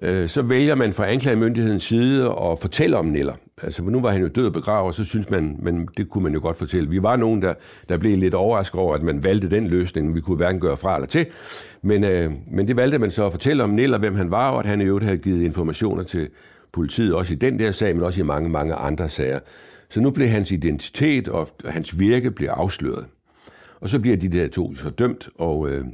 øh, 0.01 0.27
så 0.27 0.41
vælger 0.41 0.75
man 0.75 0.93
fra 0.93 1.07
anklagemyndighedens 1.07 1.83
side 1.83 2.25
at 2.25 2.59
fortælle 2.59 2.97
om 2.97 3.05
Niller. 3.05 3.33
Altså, 3.63 3.83
nu 3.83 4.01
var 4.01 4.11
han 4.11 4.21
jo 4.21 4.27
død 4.27 4.45
og 4.45 4.53
begravet, 4.53 4.87
og 4.87 4.93
så 4.93 5.03
synes 5.03 5.29
man, 5.29 5.55
men 5.59 5.87
det 5.97 6.09
kunne 6.09 6.23
man 6.23 6.33
jo 6.33 6.39
godt 6.41 6.57
fortælle. 6.57 6.89
Vi 6.89 7.03
var 7.03 7.15
nogen, 7.15 7.41
der, 7.41 7.53
der 7.89 7.97
blev 7.97 8.17
lidt 8.17 8.33
overrasket 8.33 8.79
over, 8.79 8.95
at 8.95 9.03
man 9.03 9.23
valgte 9.23 9.49
den 9.49 9.67
løsning. 9.67 10.15
Vi 10.15 10.21
kunne 10.21 10.37
hverken 10.37 10.61
gøre 10.61 10.77
fra 10.77 10.95
eller 10.95 11.07
til. 11.07 11.25
Men, 11.81 12.03
øh, 12.03 12.31
men 12.51 12.67
det 12.67 12.75
valgte 12.75 12.99
man 12.99 13.11
så 13.11 13.25
at 13.25 13.31
fortælle 13.31 13.63
om 13.63 13.69
Niller, 13.69 13.97
hvem 13.97 14.15
han 14.15 14.31
var, 14.31 14.51
og 14.51 14.59
at 14.59 14.65
han 14.65 14.81
i 14.81 14.83
øvrigt 14.83 15.05
havde 15.05 15.17
givet 15.17 15.41
informationer 15.41 16.03
til, 16.03 16.29
politiet, 16.71 17.13
også 17.13 17.33
i 17.33 17.37
den 17.37 17.59
der 17.59 17.71
sag, 17.71 17.95
men 17.95 18.03
også 18.03 18.21
i 18.21 18.23
mange, 18.23 18.49
mange 18.49 18.73
andre 18.73 19.09
sager. 19.09 19.39
Så 19.89 20.01
nu 20.01 20.11
blev 20.11 20.27
hans 20.27 20.51
identitet 20.51 21.27
og 21.27 21.49
hans 21.65 21.99
virke 21.99 22.31
bliver 22.31 22.51
afsløret. 22.51 23.05
Og 23.79 23.89
så 23.89 23.99
bliver 23.99 24.17
de 24.17 24.29
der 24.29 24.47
to 24.47 24.75
så 24.75 24.89
dømt, 24.89 25.29
og 25.35 25.69
øh, 25.69 25.85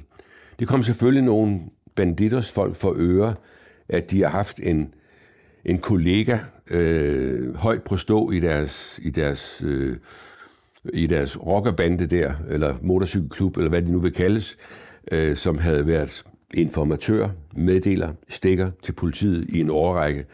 det 0.59 0.67
kom 0.67 0.83
selvfølgelig 0.83 1.23
nogle 1.23 1.59
banditters 1.95 2.51
folk 2.51 2.75
for 2.75 2.93
øre, 2.97 3.35
at 3.89 4.11
de 4.11 4.21
har 4.21 4.29
haft 4.29 4.59
en, 4.63 4.93
en 5.65 5.77
kollega 5.77 6.37
øh, 6.71 7.55
højt 7.55 7.83
på 7.83 7.97
stå 7.97 8.31
i 8.31 8.39
deres, 8.39 8.99
i 9.03 9.09
deres, 9.09 9.63
øh, 9.65 9.97
i 10.93 11.07
deres 11.07 11.45
rockerbande 11.45 12.07
der, 12.07 12.33
eller 12.49 12.75
motorcykelklub, 12.81 13.57
eller 13.57 13.69
hvad 13.69 13.81
det 13.81 13.89
nu 13.89 13.99
vil 13.99 14.13
kaldes, 14.13 14.57
øh, 15.11 15.35
som 15.35 15.57
havde 15.57 15.87
været 15.87 16.23
informatør, 16.53 17.30
meddeler, 17.56 18.13
stikker 18.30 18.71
til 18.83 18.92
politiet 18.92 19.49
i 19.49 19.59
en 19.59 19.69
årrække. 19.69 20.25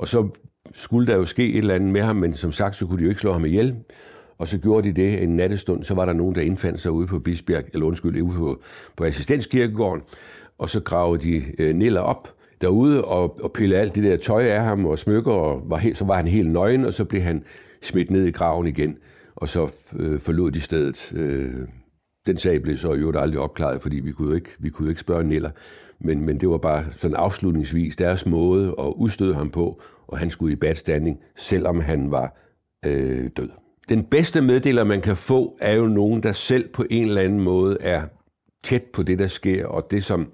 Og 0.00 0.08
så 0.08 0.28
skulle 0.72 1.06
der 1.06 1.16
jo 1.16 1.24
ske 1.24 1.48
et 1.48 1.58
eller 1.58 1.74
andet 1.74 1.88
med 1.88 2.00
ham, 2.00 2.16
men 2.16 2.34
som 2.34 2.52
sagt, 2.52 2.76
så 2.76 2.86
kunne 2.86 2.98
de 2.98 3.02
jo 3.02 3.08
ikke 3.08 3.20
slå 3.20 3.32
ham 3.32 3.44
ihjel. 3.44 3.76
Og 4.38 4.48
så 4.48 4.58
gjorde 4.58 4.88
de 4.88 5.02
det 5.02 5.22
en 5.22 5.36
nattestund, 5.36 5.84
så 5.84 5.94
var 5.94 6.04
der 6.04 6.12
nogen, 6.12 6.34
der 6.34 6.40
indfandt 6.40 6.80
sig 6.80 6.90
ude 6.92 7.06
på 7.06 7.18
Bisbjerg, 7.18 7.64
eller 7.72 7.86
undskyld, 7.86 8.22
ude 8.22 8.36
på, 8.36 8.62
på 8.96 9.04
assistenskirkegården, 9.04 10.02
og 10.58 10.70
så 10.70 10.80
gravede 10.80 11.22
de 11.22 11.42
øh, 11.58 11.74
Niller 11.74 12.00
op 12.00 12.34
derude 12.60 13.04
og, 13.04 13.44
og 13.44 13.52
pillede 13.52 13.80
alt 13.80 13.94
det 13.94 14.04
der 14.04 14.16
tøj 14.16 14.44
af 14.44 14.62
ham 14.62 14.86
og 14.86 14.98
smykker, 14.98 15.32
og 15.32 15.70
var 15.70 15.76
helt, 15.76 15.96
så 15.96 16.04
var 16.04 16.16
han 16.16 16.26
helt 16.26 16.50
nøgen, 16.50 16.84
og 16.84 16.94
så 16.94 17.04
blev 17.04 17.22
han 17.22 17.44
smidt 17.82 18.10
ned 18.10 18.24
i 18.24 18.30
graven 18.30 18.66
igen, 18.66 18.96
og 19.36 19.48
så 19.48 19.68
øh, 19.96 20.20
forlod 20.20 20.50
de 20.50 20.60
stedet. 20.60 21.12
Øh, 21.16 21.54
den 22.26 22.38
sag 22.38 22.62
blev 22.62 22.76
så 22.76 22.94
jo 22.94 23.18
aldrig 23.18 23.40
opklaret, 23.40 23.82
fordi 23.82 24.00
vi 24.00 24.12
kunne 24.12 24.28
jo 24.28 24.34
ikke, 24.34 24.50
vi 24.58 24.70
kunne 24.70 24.86
jo 24.86 24.90
ikke 24.90 25.00
spørge 25.00 25.24
Neller. 25.24 25.50
Men, 26.00 26.26
men 26.26 26.40
det 26.40 26.48
var 26.48 26.58
bare 26.58 26.84
sådan 26.96 27.16
afslutningsvis 27.16 27.96
deres 27.96 28.26
måde 28.26 28.74
at 28.78 28.92
udstøde 28.96 29.34
ham 29.34 29.50
på, 29.50 29.82
og 30.06 30.18
han 30.18 30.30
skulle 30.30 30.52
i 30.52 30.56
bad 30.56 30.74
standing, 30.74 31.20
selvom 31.36 31.80
han 31.80 32.10
var 32.10 32.36
øh, 32.86 33.30
død. 33.36 33.48
Den 33.88 34.04
bedste 34.04 34.42
meddeler, 34.42 34.84
man 34.84 35.00
kan 35.00 35.16
få, 35.16 35.56
er 35.60 35.72
jo 35.72 35.86
nogen, 35.86 36.22
der 36.22 36.32
selv 36.32 36.68
på 36.68 36.84
en 36.90 37.08
eller 37.08 37.22
anden 37.22 37.40
måde 37.40 37.76
er 37.80 38.02
tæt 38.62 38.82
på 38.82 39.02
det, 39.02 39.18
der 39.18 39.26
sker, 39.26 39.66
og 39.66 39.90
det 39.90 40.04
som, 40.04 40.32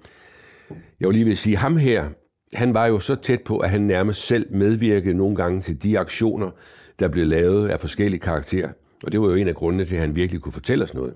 jeg 0.99 1.07
vil 1.07 1.13
lige 1.13 1.25
vil 1.25 1.37
sige, 1.37 1.57
ham 1.57 1.77
her, 1.77 2.09
han 2.53 2.73
var 2.73 2.85
jo 2.85 2.99
så 2.99 3.15
tæt 3.15 3.41
på, 3.41 3.57
at 3.57 3.69
han 3.69 3.81
nærmest 3.81 4.27
selv 4.27 4.55
medvirkede 4.55 5.17
nogle 5.17 5.35
gange 5.35 5.61
til 5.61 5.83
de 5.83 5.99
aktioner, 5.99 6.51
der 6.99 7.07
blev 7.07 7.25
lavet 7.25 7.69
af 7.69 7.79
forskellige 7.79 8.21
karakterer. 8.21 8.69
Og 9.03 9.11
det 9.11 9.21
var 9.21 9.27
jo 9.27 9.33
en 9.33 9.47
af 9.47 9.55
grundene 9.55 9.85
til, 9.85 9.95
at 9.95 10.01
han 10.01 10.15
virkelig 10.15 10.41
kunne 10.41 10.53
fortælle 10.53 10.83
os 10.83 10.93
noget. 10.93 11.13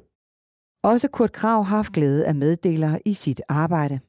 Også 0.83 1.07
Kurt 1.07 1.31
Krav 1.31 1.63
har 1.63 1.75
haft 1.75 1.93
glæde 1.93 2.25
af 2.25 2.35
meddelere 2.35 2.99
i 3.05 3.13
sit 3.13 3.41
arbejde. 3.49 3.99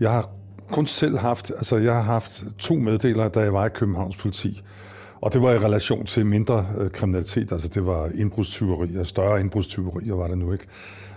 Jeg 0.00 0.10
har 0.10 0.30
kun 0.70 0.86
selv 0.86 1.18
haft, 1.18 1.50
altså 1.50 1.76
jeg 1.76 1.94
har 1.94 2.00
haft 2.00 2.44
to 2.58 2.74
meddelere, 2.74 3.28
da 3.28 3.40
jeg 3.40 3.52
var 3.52 3.66
i 3.66 3.68
Københavns 3.68 4.16
politi. 4.16 4.62
Og 5.20 5.32
det 5.32 5.42
var 5.42 5.52
i 5.52 5.58
relation 5.58 6.06
til 6.06 6.26
mindre 6.26 6.66
øh, 6.78 6.90
kriminalitet, 6.90 7.52
altså 7.52 7.68
det 7.68 7.86
var 7.86 8.10
indbrudstyverier, 8.14 9.02
større 9.02 9.40
indbrudstyverier 9.40 10.14
var 10.14 10.28
det 10.28 10.38
nu 10.38 10.52
ikke. 10.52 10.66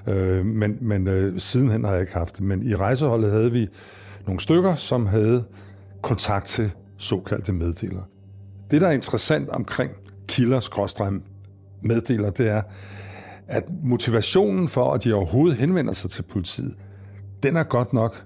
Øh, 0.07 0.45
men 0.45 0.77
men 0.81 1.07
øh, 1.07 1.39
sidenhen 1.39 1.83
har 1.83 1.91
jeg 1.91 2.01
ikke 2.01 2.13
haft 2.13 2.37
det. 2.37 2.43
Men 2.43 2.63
i 2.63 2.75
rejseholdet 2.75 3.31
havde 3.31 3.51
vi 3.51 3.67
nogle 4.25 4.41
stykker, 4.41 4.75
som 4.75 5.05
havde 5.05 5.43
kontakt 6.01 6.45
til 6.45 6.73
såkaldte 6.97 7.53
meddelere. 7.53 8.03
Det, 8.71 8.81
der 8.81 8.87
er 8.87 8.91
interessant 8.91 9.49
omkring 9.49 9.91
kilder 10.27 10.59
meddeler, 11.81 12.29
det 12.29 12.47
er, 12.47 12.61
at 13.47 13.63
motivationen 13.83 14.67
for, 14.67 14.93
at 14.93 15.03
de 15.03 15.13
overhovedet 15.13 15.57
henvender 15.57 15.93
sig 15.93 16.09
til 16.09 16.21
politiet, 16.23 16.75
den 17.43 17.55
er 17.55 17.63
godt 17.63 17.93
nok 17.93 18.25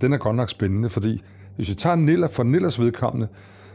den 0.00 0.12
er 0.12 0.18
godt 0.18 0.36
nok 0.36 0.50
spændende, 0.50 0.88
fordi 0.88 1.22
hvis 1.56 1.68
vi 1.68 1.74
tager 1.74 1.96
Niller 1.96 2.28
for 2.28 2.42
Nillers 2.42 2.80
vedkommende, 2.80 3.28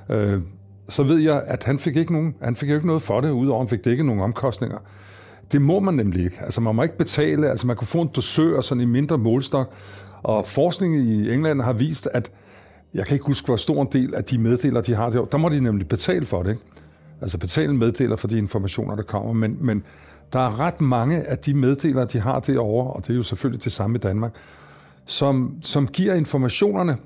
øh, 0.10 0.42
så 0.90 1.04
ved 1.04 1.18
jeg, 1.18 1.44
at 1.48 1.64
han 1.64 1.80
fik 1.80 1.96
ikke 1.96 2.14
nogen, 2.14 2.36
han 2.42 2.56
fik 2.56 2.70
ikke 2.70 2.88
noget 2.88 3.02
for 3.02 3.22
det, 3.22 3.32
udover 3.32 3.62
at 3.62 3.70
han 3.70 3.78
fik 3.78 3.86
dækket 3.86 4.06
nogle 4.06 4.24
omkostninger. 4.24 4.78
Det 5.52 5.62
må 5.62 5.80
man 5.80 5.94
nemlig 5.94 6.26
ikke. 6.26 6.38
Altså 6.42 6.62
man 6.62 6.76
må 6.76 6.84
ikke 6.84 6.98
betale, 6.98 7.50
altså 7.50 7.68
man 7.68 7.78
kan 7.78 7.88
få 7.88 8.02
en 8.02 8.10
dosør 8.16 8.62
sådan 8.62 8.82
i 8.82 8.86
mindre 8.86 9.18
målstok, 9.18 9.74
og 10.24 10.48
forskning 10.48 10.96
i 10.96 11.34
England 11.34 11.62
har 11.62 11.74
vist, 11.74 12.10
at 12.14 12.32
jeg 12.94 13.06
kan 13.06 13.16
ikke 13.16 13.26
huske, 13.26 13.46
hvor 13.46 13.56
stor 13.56 13.82
en 13.82 13.88
del 13.92 14.16
af 14.16 14.24
de 14.24 14.38
meddeler, 14.38 14.82
de 14.82 14.94
har 14.96 15.10
der, 15.10 15.26
der 15.26 15.38
må 15.38 15.50
de 15.50 15.60
nemlig 15.60 15.88
betale 15.88 16.26
for 16.26 16.44
det. 16.44 16.50
Ikke? 16.50 16.62
Altså 17.22 17.38
betale 17.38 17.76
meddeler 17.76 18.16
for 18.16 18.28
de 18.28 18.38
informationer, 18.38 18.96
der 18.96 19.04
kommer, 19.04 19.34
men, 19.34 19.58
men 19.60 19.84
der 20.34 20.40
er 20.40 20.60
ret 20.60 20.82
mange 20.82 21.24
af 21.24 21.38
de 21.38 21.54
meddelere, 21.54 22.06
de 22.06 22.20
har 22.20 22.40
derovre, 22.40 22.94
og 22.94 23.02
det 23.02 23.10
er 23.10 23.18
jo 23.18 23.24
selvfølgelig 23.24 23.64
det 23.64 23.72
samme 23.72 23.96
i 23.96 24.00
Danmark, 24.00 24.36
som, 25.06 25.58
som 25.62 25.88
giver 25.88 26.14
informationerne, 26.14 26.98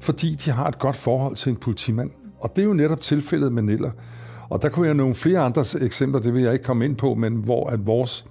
fordi 0.00 0.34
de 0.34 0.50
har 0.50 0.68
et 0.68 0.78
godt 0.78 0.96
forhold 0.96 1.36
til 1.36 1.50
en 1.50 1.56
politimand. 1.56 2.10
Og 2.40 2.56
det 2.56 2.62
er 2.62 2.66
jo 2.66 2.72
netop 2.72 3.00
tilfældet 3.00 3.52
med 3.52 3.62
Niller. 3.62 3.90
Og 4.48 4.62
der 4.62 4.68
kunne 4.68 4.86
jeg 4.86 4.94
nogle 4.94 5.14
flere 5.14 5.38
andre 5.38 5.64
eksempler, 5.80 6.20
det 6.20 6.34
vil 6.34 6.42
jeg 6.42 6.52
ikke 6.52 6.64
komme 6.64 6.84
ind 6.84 6.96
på, 6.96 7.14
men 7.14 7.36
hvor 7.36 7.70
at 7.70 7.86
vores, 7.86 8.26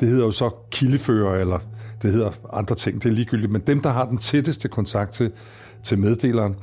det 0.00 0.08
hedder 0.08 0.24
jo 0.24 0.30
så 0.30 0.50
kildefører, 0.70 1.40
eller 1.40 1.58
det 2.02 2.12
hedder 2.12 2.30
andre 2.52 2.74
ting, 2.74 3.02
det 3.02 3.10
er 3.10 3.14
ligegyldigt, 3.14 3.52
men 3.52 3.60
dem, 3.60 3.80
der 3.80 3.90
har 3.90 4.04
den 4.04 4.18
tætteste 4.18 4.68
kontakt 4.68 5.12
til, 5.12 5.32
til 5.82 5.98
meddeleren, 5.98 6.56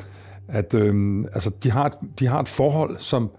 at 0.47 0.73
øhm, 0.73 1.25
altså, 1.25 1.51
de, 1.63 1.71
har 1.71 1.85
et, 1.85 1.93
de 2.19 2.27
har 2.27 2.39
et 2.39 2.47
forhold, 2.47 2.99
som 2.99 3.29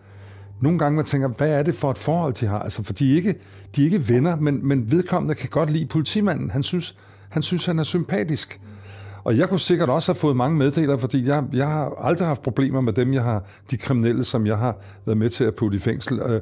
nogle 0.63 0.79
gange 0.79 0.97
man 0.97 1.05
tænker, 1.05 1.29
hvad 1.29 1.49
er 1.49 1.63
det 1.63 1.75
for 1.75 1.91
et 1.91 1.99
forhold, 1.99 2.33
de 2.33 2.47
har? 2.47 2.59
Altså, 2.59 2.83
for 2.83 2.93
de 2.93 3.13
er 3.13 3.17
ikke, 3.17 3.35
de 3.77 3.81
er 3.81 3.85
ikke 3.85 4.09
venner, 4.09 4.37
men, 4.37 4.69
men 4.69 4.91
vedkommende 4.91 5.35
kan 5.35 5.49
godt 5.49 5.71
lide 5.71 5.87
politimanden. 5.87 6.51
Han 6.51 6.63
synes, 6.63 6.97
han 7.29 7.43
synes, 7.43 7.67
han 7.67 7.79
er 7.79 7.83
sympatisk. 7.83 8.61
Og 9.25 9.39
jeg 9.39 9.49
kunne 9.49 9.61
sikkert 9.61 9.91
også 9.91 10.13
have 10.13 10.19
fået 10.19 10.37
mange 10.37 10.57
meddelere, 10.57 10.99
fordi 10.99 11.27
jeg, 11.27 11.45
jeg 11.53 11.67
har 11.67 12.05
aldrig 12.05 12.29
haft 12.29 12.43
problemer 12.43 12.81
med 12.81 12.93
dem, 12.93 13.15
jeg 13.15 13.23
har, 13.23 13.45
de 13.71 13.77
kriminelle, 13.77 14.25
som 14.25 14.47
jeg 14.47 14.59
har 14.59 14.77
været 15.07 15.19
med 15.19 15.31
til 15.31 15.45
at 15.45 15.55
putte 15.55 15.77
i 15.77 15.81
fængsel. 15.81 16.21
Øh, 16.21 16.41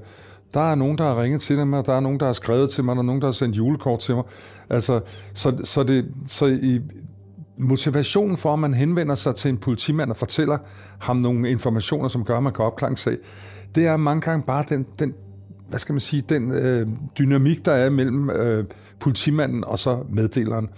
der 0.55 0.61
er 0.61 0.75
nogen, 0.75 0.99
der 0.99 1.05
har 1.05 1.23
ringet 1.23 1.41
til 1.41 1.67
mig, 1.67 1.87
der 1.87 1.95
er 1.95 2.00
nogen, 2.00 2.21
der 2.21 2.27
har 2.27 2.33
skrevet 2.33 2.71
til 2.71 2.85
mig, 2.85 2.97
der 2.97 3.03
er 3.03 3.07
nogen, 3.07 3.21
der 3.21 3.27
har 3.27 3.33
sendt 3.33 3.57
julekort 3.57 4.00
til 4.00 4.15
mig. 4.15 4.25
Altså, 4.71 5.00
så, 5.35 5.57
så, 5.65 5.83
det, 5.83 6.07
så 6.27 6.47
i, 6.47 6.81
motivationen 7.61 8.37
for, 8.37 8.53
at 8.53 8.59
man 8.59 8.75
henvender 8.75 9.15
sig 9.15 9.35
til 9.35 9.49
en 9.49 9.59
politimand 9.59 10.11
og 10.11 10.17
fortæller 10.17 10.59
ham 11.00 11.17
nogle 11.17 11.50
informationer, 11.50 12.09
som 12.09 12.25
gør, 12.25 12.37
at 12.37 12.43
man 12.43 12.53
kan 12.53 12.65
opklare 12.65 12.91
en 12.91 12.97
sag, 12.97 13.17
det 13.75 13.87
er 13.87 13.97
mange 13.97 14.21
gange 14.21 14.43
bare 14.47 14.65
den, 14.69 14.87
den 14.99 15.15
hvad 15.69 15.79
skal 15.79 15.93
man 15.93 16.00
sige, 16.00 16.23
den 16.29 16.53
øh, 16.53 16.89
dynamik, 17.19 17.65
der 17.65 17.73
er 17.73 17.91
mellem 17.91 18.31
øh, 18.31 18.65
politimanden 19.00 19.65
og 19.65 19.79
så 19.79 19.99
meddeleren. 20.09 20.69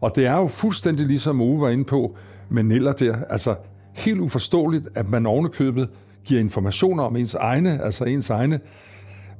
Og 0.00 0.16
det 0.16 0.26
er 0.26 0.36
jo 0.36 0.46
fuldstændig 0.46 1.06
ligesom 1.06 1.40
Ove 1.40 1.60
var 1.60 1.68
inde 1.68 1.84
på 1.84 2.16
med 2.48 2.62
Niller 2.62 2.92
der, 2.92 3.16
altså 3.30 3.54
helt 3.92 4.20
uforståeligt, 4.20 4.88
at 4.94 5.08
man 5.08 5.26
ovenikøbet 5.26 5.88
giver 6.24 6.40
informationer 6.40 7.02
om 7.02 7.16
ens 7.16 7.34
egne, 7.34 7.82
altså 7.82 8.04
ens 8.04 8.30
egne, 8.30 8.60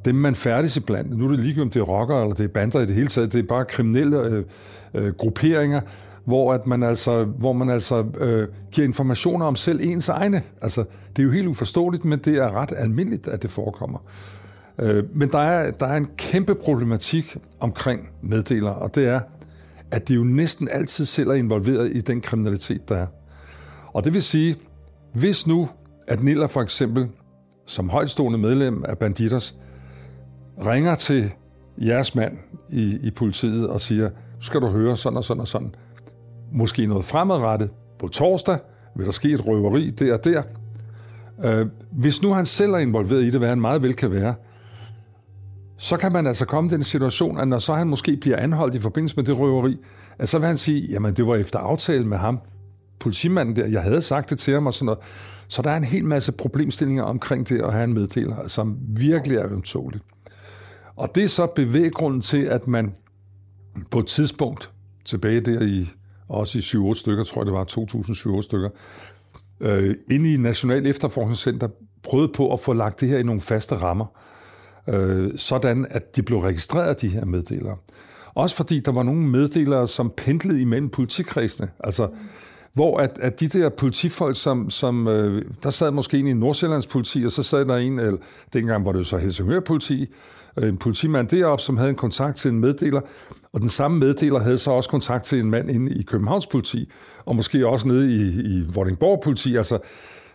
dem 0.04 0.14
man 0.14 0.34
færdes 0.34 0.76
iblandt. 0.76 1.18
Nu 1.18 1.25
er 1.25 1.28
det 1.28 1.40
ligegyldigt, 1.40 1.62
om 1.62 1.70
det 1.70 1.80
er 1.80 1.84
rockere 1.84 2.23
eller 2.23 2.34
det 2.34 2.44
er 2.44 2.49
bander 2.49 2.80
i 2.80 2.87
det 2.87 2.94
hele 2.94 3.08
taget, 3.08 3.32
det 3.32 3.38
er 3.38 3.46
bare 3.49 3.64
kriminelle 3.64 4.20
øh, 4.20 4.44
øh, 4.94 5.12
grupperinger, 5.14 5.80
hvor, 6.25 6.54
at 6.54 6.66
man 6.66 6.83
altså, 6.83 7.25
hvor 7.25 7.52
man 7.52 7.71
altså 7.71 8.04
øh, 8.19 8.49
giver 8.73 8.87
informationer 8.87 9.47
om 9.47 9.57
selv 9.57 9.81
ens 9.83 10.09
egne. 10.09 10.43
Altså, 10.62 10.85
det 11.16 11.23
er 11.23 11.26
jo 11.26 11.31
helt 11.31 11.47
uforståeligt, 11.47 12.04
men 12.04 12.19
det 12.19 12.37
er 12.37 12.50
ret 12.50 12.73
almindeligt, 12.76 13.28
at 13.28 13.43
det 13.43 13.50
forekommer. 13.50 13.99
Øh, 14.78 15.04
men 15.16 15.28
der 15.28 15.38
er, 15.38 15.71
der 15.71 15.87
er 15.87 15.97
en 15.97 16.09
kæmpe 16.16 16.54
problematik 16.54 17.37
omkring 17.61 18.09
meddelere, 18.23 18.75
og 18.75 18.95
det 18.95 19.07
er, 19.07 19.21
at 19.90 20.09
de 20.09 20.14
jo 20.14 20.25
næsten 20.25 20.69
altid 20.73 21.04
selv 21.04 21.28
er 21.28 21.35
involveret 21.35 21.97
i 21.97 22.00
den 22.00 22.21
kriminalitet, 22.21 22.88
der 22.88 22.97
er. 22.97 23.07
Og 23.93 24.04
det 24.04 24.12
vil 24.12 24.23
sige, 24.23 24.57
hvis 25.12 25.47
nu, 25.47 25.69
at 26.09 26.23
Niller 26.23 26.47
for 26.47 26.62
eksempel, 26.62 27.09
som 27.66 27.90
højtstående 27.90 28.38
medlem 28.38 28.85
af 28.88 28.99
Banditers, 28.99 29.59
ringer 30.66 30.95
til 30.95 31.33
jeres 31.78 32.14
mand 32.14 32.38
i, 32.71 32.99
i 33.02 33.11
politiet 33.11 33.69
og 33.69 33.81
siger, 33.81 34.11
skal 34.40 34.61
du 34.61 34.69
høre 34.69 34.97
sådan 34.97 35.16
og 35.16 35.25
sådan 35.25 35.40
og 35.40 35.49
sådan. 35.49 35.75
Måske 36.54 36.87
noget 36.87 37.04
fremadrettet. 37.04 37.70
På 37.99 38.08
torsdag 38.08 38.58
vil 38.96 39.06
der 39.06 39.12
ske 39.12 39.28
et 39.28 39.46
røveri 39.46 39.90
der 39.90 40.12
og 40.12 40.25
der. 40.25 40.42
Øh, 41.44 41.66
hvis 41.92 42.23
nu 42.23 42.32
han 42.32 42.46
selv 42.46 42.73
er 42.73 42.78
involveret 42.78 43.23
i 43.23 43.30
det, 43.30 43.40
hvad 43.40 43.49
han 43.49 43.61
meget 43.61 43.82
vel 43.82 43.94
kan 43.94 44.11
være, 44.11 44.34
så 45.76 45.96
kan 45.96 46.12
man 46.12 46.26
altså 46.26 46.46
komme 46.46 46.68
i 46.68 46.70
den 46.70 46.82
situation, 46.82 47.38
at 47.38 47.49
når 47.49 47.58
så 47.58 47.75
han 47.75 47.87
måske 47.87 48.16
bliver 48.16 48.37
anholdt 48.37 48.75
i 48.75 48.80
forbindelse 48.80 49.16
med 49.16 49.25
det 49.25 49.38
røveri, 49.38 49.76
at 50.18 50.28
så 50.28 50.38
vil 50.38 50.46
han 50.46 50.56
sige, 50.56 50.87
jamen 50.90 51.14
det 51.14 51.26
var 51.26 51.37
efter 51.37 51.58
aftale 51.58 52.04
med 52.04 52.18
ham, 52.18 52.40
politimanden 53.00 53.56
der, 53.56 53.66
jeg 53.66 53.82
havde 53.82 54.02
sagt 54.02 54.30
det 54.30 54.38
til 54.38 54.54
ham 54.54 54.66
og 54.66 54.75
sådan 54.75 54.87
noget. 54.87 55.00
Så 55.49 55.62
der 55.62 55.70
er 55.70 55.76
en 55.76 55.84
hel 55.84 56.04
masse 56.04 56.32
problemstillinger 56.32 57.02
omkring 57.02 57.49
det 57.49 57.62
at 57.62 57.73
have 57.73 57.84
en 57.84 57.94
meddeler, 57.94 58.46
som 58.46 58.78
virkelig 58.88 59.38
er 59.38 59.52
ømtåligt. 59.52 60.04
Og 60.96 61.14
det 61.14 61.25
er 61.25 61.28
så 61.28 61.46
bevæggrunden 61.46 62.20
til, 62.20 62.42
at 62.42 62.68
man 62.68 62.94
på 63.90 63.99
et 63.99 64.06
tidspunkt, 64.06 64.70
tilbage 65.04 65.40
der 65.40 65.62
i, 65.62 65.90
også 66.28 66.59
i 66.59 66.90
7-8 66.90 66.95
stykker, 66.95 67.25
tror 67.25 67.40
jeg 67.40 67.47
det 67.47 67.54
var, 67.54 67.64
2007 67.64 68.43
stykker, 68.43 68.71
øh, 69.61 69.95
inde 70.11 70.35
i 70.35 70.37
National 70.37 70.87
Efterforskningscenter, 70.87 71.69
prøvede 72.02 72.33
på 72.37 72.52
at 72.52 72.61
få 72.61 72.73
lagt 72.73 73.00
det 73.00 73.09
her 73.09 73.19
i 73.19 73.23
nogle 73.23 73.40
faste 73.40 73.75
rammer 73.75 74.07
øh, 74.88 75.31
sådan 75.37 75.87
at 75.90 76.16
de 76.16 76.23
blev 76.23 76.38
registreret, 76.38 77.00
de 77.00 77.09
her 77.09 77.25
meddelere. 77.25 77.76
Også 78.35 78.57
fordi 78.57 78.81
der 78.81 78.93
var 78.93 79.02
nogle 79.02 79.28
meddelere, 79.28 79.88
som 79.88 80.12
pendlede 80.16 80.61
imellem 80.61 80.88
politikredsene. 80.88 81.69
Altså, 81.81 82.09
hvor 82.75 82.99
at, 82.99 83.19
at 83.21 83.40
de 83.40 83.49
der 83.49 83.69
politifolk, 83.69 84.37
som, 84.37 84.71
som 84.71 85.09
øh, 85.09 85.43
der 85.62 85.71
sad 85.71 85.90
måske 85.90 86.19
en 86.19 86.26
i 86.26 86.33
Nordsjællands 86.33 86.87
politi, 86.87 87.25
og 87.25 87.33
så 87.33 87.43
sad 87.43 87.64
der 87.64 87.76
en, 87.76 87.99
eller 87.99 88.19
dengang 88.52 88.85
var 88.85 88.93
det 88.93 88.99
jo 88.99 89.04
så 89.04 89.16
Helsingør 89.16 89.61
politi, 89.61 90.07
øh, 90.57 90.69
en 90.69 90.76
politimand 90.76 91.28
deroppe, 91.28 91.62
som 91.62 91.76
havde 91.76 91.90
en 91.90 91.97
kontakt 91.97 92.37
til 92.37 92.50
en 92.50 92.61
meddeler, 92.61 93.00
og 93.52 93.61
den 93.61 93.69
samme 93.69 93.99
meddeler 93.99 94.38
havde 94.38 94.59
så 94.59 94.71
også 94.71 94.90
kontakt 94.90 95.25
til 95.25 95.40
en 95.40 95.50
mand 95.50 95.71
inde 95.71 95.95
i 95.95 96.02
Københavns 96.02 96.47
politi, 96.47 96.90
og 97.25 97.37
måske 97.37 97.66
også 97.66 97.88
nede 97.88 98.14
i, 98.14 98.40
i 98.40 98.64
Vordingborg 98.75 99.21
politi. 99.25 99.57
Altså, 99.57 99.78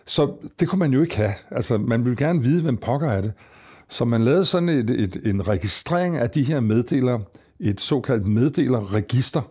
så 0.06 0.32
det 0.60 0.68
kunne 0.68 0.78
man 0.78 0.92
jo 0.92 1.00
ikke 1.00 1.16
have. 1.16 1.34
Altså, 1.50 1.78
man 1.78 2.04
ville 2.04 2.16
gerne 2.16 2.42
vide, 2.42 2.62
hvem 2.62 2.76
pokker 2.76 3.10
er 3.10 3.20
det. 3.20 3.32
Så 3.88 4.04
man 4.04 4.24
lavede 4.24 4.44
sådan 4.44 4.68
et, 4.68 4.90
et, 4.90 5.16
en 5.24 5.48
registrering 5.48 6.16
af 6.16 6.30
de 6.30 6.42
her 6.42 6.60
meddelere, 6.60 7.20
et 7.60 7.80
såkaldt 7.80 8.26
meddelerregister, 8.26 9.42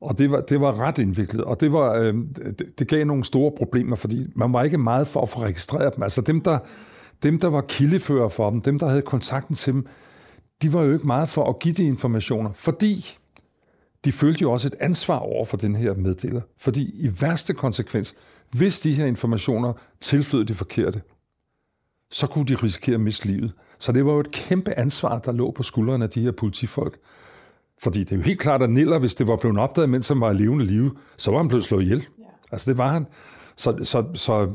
og 0.00 0.18
det 0.18 0.30
var, 0.30 0.40
det 0.40 0.60
var 0.60 0.80
ret 0.80 0.98
indviklet, 0.98 1.44
og 1.44 1.60
det, 1.60 1.72
var, 1.72 1.94
øh, 1.94 2.14
det, 2.14 2.78
det 2.78 2.88
gav 2.88 3.04
nogle 3.04 3.24
store 3.24 3.52
problemer, 3.58 3.96
fordi 3.96 4.26
man 4.34 4.52
var 4.52 4.62
ikke 4.62 4.78
meget 4.78 5.06
for 5.06 5.22
at 5.22 5.28
få 5.28 5.40
registreret 5.40 5.94
dem. 5.94 6.02
Altså 6.02 6.20
dem, 6.20 6.40
der, 6.40 6.58
dem, 7.22 7.38
der 7.38 7.48
var 7.48 7.60
kildefører 7.60 8.28
for 8.28 8.50
dem, 8.50 8.60
dem, 8.60 8.78
der 8.78 8.88
havde 8.88 9.02
kontakten 9.02 9.54
til 9.54 9.72
dem, 9.72 9.86
de 10.62 10.72
var 10.72 10.82
jo 10.82 10.92
ikke 10.92 11.06
meget 11.06 11.28
for 11.28 11.48
at 11.48 11.58
give 11.58 11.74
de 11.74 11.86
informationer, 11.86 12.52
fordi 12.52 13.18
de 14.04 14.12
følte 14.12 14.42
jo 14.42 14.52
også 14.52 14.68
et 14.68 14.74
ansvar 14.80 15.18
over 15.18 15.44
for 15.44 15.56
den 15.56 15.76
her 15.76 15.94
meddeler. 15.94 16.40
Fordi 16.58 16.90
i 16.94 17.10
værste 17.20 17.54
konsekvens, 17.54 18.14
hvis 18.50 18.80
de 18.80 18.94
her 18.94 19.06
informationer 19.06 19.72
tilflød 20.00 20.44
de 20.44 20.54
forkerte, 20.54 21.02
så 22.10 22.26
kunne 22.26 22.46
de 22.46 22.54
risikere 22.54 22.94
at 22.94 23.00
miste 23.00 23.26
livet. 23.26 23.52
Så 23.78 23.92
det 23.92 24.06
var 24.06 24.12
jo 24.12 24.20
et 24.20 24.30
kæmpe 24.30 24.78
ansvar, 24.78 25.18
der 25.18 25.32
lå 25.32 25.50
på 25.50 25.62
skuldrene 25.62 26.04
af 26.04 26.10
de 26.10 26.22
her 26.22 26.32
politifolk. 26.32 26.98
Fordi 27.82 28.04
det 28.04 28.12
er 28.12 28.16
jo 28.16 28.22
helt 28.22 28.40
klart, 28.40 28.62
at 28.62 28.70
Niller, 28.70 28.98
hvis 28.98 29.14
det 29.14 29.26
var 29.26 29.36
blevet 29.36 29.58
opdaget, 29.58 29.90
mens 29.90 30.08
han 30.08 30.20
var 30.20 30.30
i 30.30 30.34
levende 30.34 30.64
live, 30.64 30.92
så 31.16 31.30
var 31.30 31.38
han 31.38 31.48
blevet 31.48 31.64
slået 31.64 31.82
ihjel. 31.82 31.98
Ja. 32.18 32.24
Altså 32.52 32.70
det 32.70 32.78
var 32.78 32.92
han. 32.92 33.06
Så, 33.56 33.78
så, 33.82 34.04
så 34.14 34.52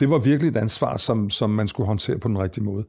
det 0.00 0.10
var 0.10 0.18
virkelig 0.18 0.50
et 0.50 0.56
ansvar, 0.56 0.96
som, 0.96 1.30
som 1.30 1.50
man 1.50 1.68
skulle 1.68 1.86
håndtere 1.86 2.18
på 2.18 2.28
den 2.28 2.38
rigtige 2.38 2.64
måde. 2.64 2.84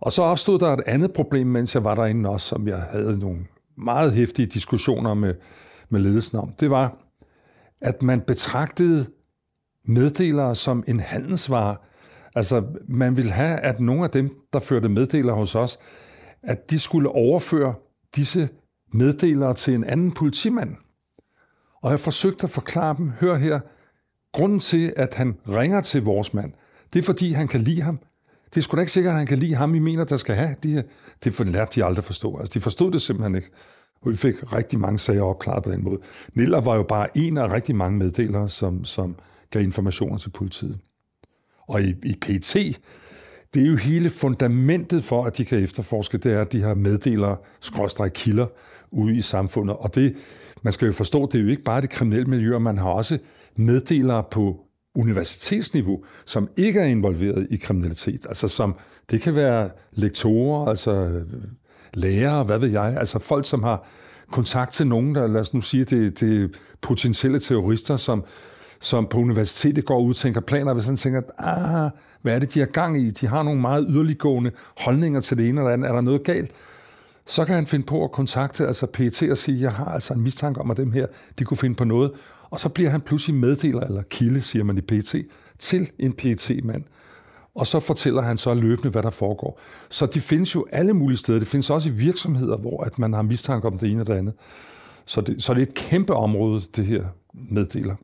Og 0.00 0.12
så 0.12 0.22
opstod 0.22 0.58
der 0.58 0.72
et 0.72 0.82
andet 0.86 1.12
problem, 1.12 1.46
mens 1.46 1.74
jeg 1.74 1.84
var 1.84 1.94
derinde 1.94 2.30
også, 2.30 2.48
som 2.48 2.68
jeg 2.68 2.78
havde 2.90 3.18
nogle 3.18 3.38
meget 3.76 4.12
hæftige 4.12 4.46
diskussioner 4.46 5.14
med, 5.14 5.34
med 5.88 6.00
ledelsen 6.00 6.38
om. 6.38 6.52
Det 6.60 6.70
var, 6.70 6.96
at 7.80 8.02
man 8.02 8.20
betragtede 8.20 9.06
meddelere 9.84 10.54
som 10.54 10.84
en 10.88 11.00
handelsvare, 11.00 11.76
Altså, 12.34 12.62
man 12.88 13.16
ville 13.16 13.30
have, 13.30 13.58
at 13.58 13.80
nogle 13.80 14.04
af 14.04 14.10
dem, 14.10 14.30
der 14.52 14.60
førte 14.60 14.88
meddelere 14.88 15.34
hos 15.34 15.54
os, 15.54 15.78
at 16.42 16.70
de 16.70 16.78
skulle 16.78 17.08
overføre 17.08 17.74
disse 18.16 18.48
meddelere 18.94 19.54
til 19.54 19.74
en 19.74 19.84
anden 19.84 20.12
politimand. 20.12 20.76
Og 21.82 21.90
jeg 21.90 22.00
forsøgte 22.00 22.44
at 22.44 22.50
forklare 22.50 22.96
dem, 22.98 23.10
hør 23.20 23.36
her, 23.36 23.60
grunden 24.32 24.58
til, 24.58 24.92
at 24.96 25.14
han 25.14 25.36
ringer 25.48 25.80
til 25.80 26.02
vores 26.02 26.34
mand, 26.34 26.52
det 26.92 26.98
er 26.98 27.04
fordi, 27.04 27.32
han 27.32 27.48
kan 27.48 27.60
lide 27.60 27.82
ham. 27.82 27.98
Det 28.50 28.56
er 28.56 28.60
sgu 28.60 28.76
da 28.76 28.80
ikke 28.80 28.92
sikkert, 28.92 29.12
at 29.12 29.18
han 29.18 29.26
kan 29.26 29.38
lide 29.38 29.54
ham, 29.54 29.74
I 29.74 29.78
mener, 29.78 30.04
der 30.04 30.16
skal 30.16 30.34
have 30.34 30.56
de. 30.62 30.84
Det 31.24 31.46
lærte 31.46 31.80
de 31.80 31.84
aldrig 31.84 31.98
at 31.98 32.04
forstå. 32.04 32.38
Altså, 32.38 32.54
de 32.54 32.60
forstod 32.60 32.92
det 32.92 33.02
simpelthen 33.02 33.34
ikke. 33.34 33.50
Og 34.00 34.10
vi 34.10 34.16
fik 34.16 34.52
rigtig 34.52 34.78
mange 34.80 34.98
sager 34.98 35.22
opklaret 35.22 35.64
på 35.64 35.70
den 35.70 35.84
måde. 35.84 36.00
Niller 36.34 36.60
var 36.60 36.74
jo 36.74 36.82
bare 36.82 37.18
en 37.18 37.38
af 37.38 37.52
rigtig 37.52 37.76
mange 37.76 37.98
meddelere, 37.98 38.48
som, 38.48 38.84
som 38.84 39.16
gav 39.50 39.62
informationer 39.62 40.18
til 40.18 40.30
politiet. 40.30 40.78
Og 41.68 41.82
i, 41.82 41.94
i 42.02 42.14
PT, 42.20 42.54
det 43.54 43.62
er 43.62 43.66
jo 43.66 43.76
hele 43.76 44.10
fundamentet 44.10 45.04
for, 45.04 45.24
at 45.24 45.36
de 45.36 45.44
kan 45.44 45.62
efterforske, 45.62 46.18
det 46.18 46.32
er, 46.32 46.40
at 46.40 46.52
de 46.52 46.62
har 46.62 46.74
meddelere, 46.74 47.36
skråstrej 47.60 48.08
kilder 48.08 48.46
ude 48.94 49.16
i 49.16 49.20
samfundet. 49.20 49.76
Og 49.76 49.94
det, 49.94 50.16
man 50.62 50.72
skal 50.72 50.86
jo 50.86 50.92
forstå, 50.92 51.26
det 51.26 51.38
er 51.38 51.42
jo 51.42 51.50
ikke 51.50 51.62
bare 51.62 51.80
det 51.80 51.90
kriminelle 51.90 52.26
miljø, 52.26 52.58
man 52.58 52.78
har 52.78 52.90
også 52.90 53.18
meddelere 53.56 54.24
på 54.30 54.60
universitetsniveau, 54.94 56.04
som 56.24 56.48
ikke 56.56 56.80
er 56.80 56.84
involveret 56.84 57.46
i 57.50 57.56
kriminalitet. 57.56 58.26
Altså 58.28 58.48
som, 58.48 58.76
det 59.10 59.20
kan 59.20 59.36
være 59.36 59.70
lektorer, 59.92 60.68
altså 60.68 61.20
lærere, 61.94 62.44
hvad 62.44 62.58
ved 62.58 62.68
jeg, 62.68 62.96
altså 62.98 63.18
folk, 63.18 63.46
som 63.46 63.62
har 63.62 63.86
kontakt 64.32 64.72
til 64.72 64.86
nogen, 64.86 65.14
der, 65.14 65.26
lad 65.26 65.40
os 65.40 65.54
nu 65.54 65.60
sige, 65.60 65.84
det, 65.84 66.20
det 66.20 66.56
potentielle 66.80 67.38
terrorister, 67.38 67.96
som, 67.96 68.24
som 68.80 69.06
på 69.06 69.18
universitetet 69.18 69.84
går 69.84 70.00
ud 70.00 70.10
og 70.10 70.16
tænker 70.16 70.40
planer, 70.40 70.74
hvis 70.74 70.86
han 70.86 70.96
tænker, 70.96 71.22
ah, 71.38 71.90
hvad 72.22 72.34
er 72.34 72.38
det, 72.38 72.54
de 72.54 72.58
har 72.58 72.66
gang 72.66 73.02
i? 73.02 73.10
De 73.10 73.26
har 73.26 73.42
nogle 73.42 73.60
meget 73.60 73.86
yderliggående 73.88 74.50
holdninger 74.76 75.20
til 75.20 75.38
det 75.38 75.48
ene 75.48 75.60
eller 75.60 75.72
andet. 75.72 75.88
Er 75.88 75.92
der 75.92 76.00
noget 76.00 76.24
galt? 76.24 76.50
Så 77.26 77.44
kan 77.44 77.54
han 77.54 77.66
finde 77.66 77.86
på 77.86 78.04
at 78.04 78.12
kontakte 78.12 78.66
altså 78.66 78.86
PET 78.86 79.22
og 79.30 79.38
sige, 79.38 79.60
jeg 79.60 79.72
har 79.72 79.84
altså 79.84 80.14
en 80.14 80.20
mistanke 80.20 80.60
om, 80.60 80.70
at 80.70 80.76
dem 80.76 80.92
her, 80.92 81.06
de 81.38 81.44
kunne 81.44 81.56
finde 81.56 81.74
på 81.74 81.84
noget. 81.84 82.12
Og 82.50 82.60
så 82.60 82.68
bliver 82.68 82.90
han 82.90 83.00
pludselig 83.00 83.36
meddeler, 83.36 83.80
eller 83.80 84.02
kilde, 84.02 84.40
siger 84.40 84.64
man 84.64 84.78
i 84.78 84.80
PET, 84.80 85.14
til 85.58 85.90
en 85.98 86.12
PET-mand. 86.12 86.84
Og 87.54 87.66
så 87.66 87.80
fortæller 87.80 88.22
han 88.22 88.36
så 88.36 88.54
løbende, 88.54 88.90
hvad 88.90 89.02
der 89.02 89.10
foregår. 89.10 89.60
Så 89.90 90.06
de 90.06 90.20
findes 90.20 90.54
jo 90.54 90.66
alle 90.72 90.94
mulige 90.94 91.18
steder. 91.18 91.38
Det 91.38 91.48
findes 91.48 91.70
også 91.70 91.88
i 91.88 91.92
virksomheder, 91.92 92.56
hvor 92.56 92.84
at 92.84 92.98
man 92.98 93.12
har 93.12 93.22
mistanke 93.22 93.66
om 93.66 93.78
det 93.78 93.90
ene 93.90 94.00
og 94.00 94.06
det 94.06 94.14
andet. 94.14 94.34
Så 95.06 95.20
det, 95.20 95.42
så 95.42 95.54
det 95.54 95.62
er 95.62 95.66
et 95.66 95.74
kæmpe 95.74 96.14
område, 96.14 96.62
det 96.76 96.86
her 96.86 97.04
meddeler. 97.50 97.96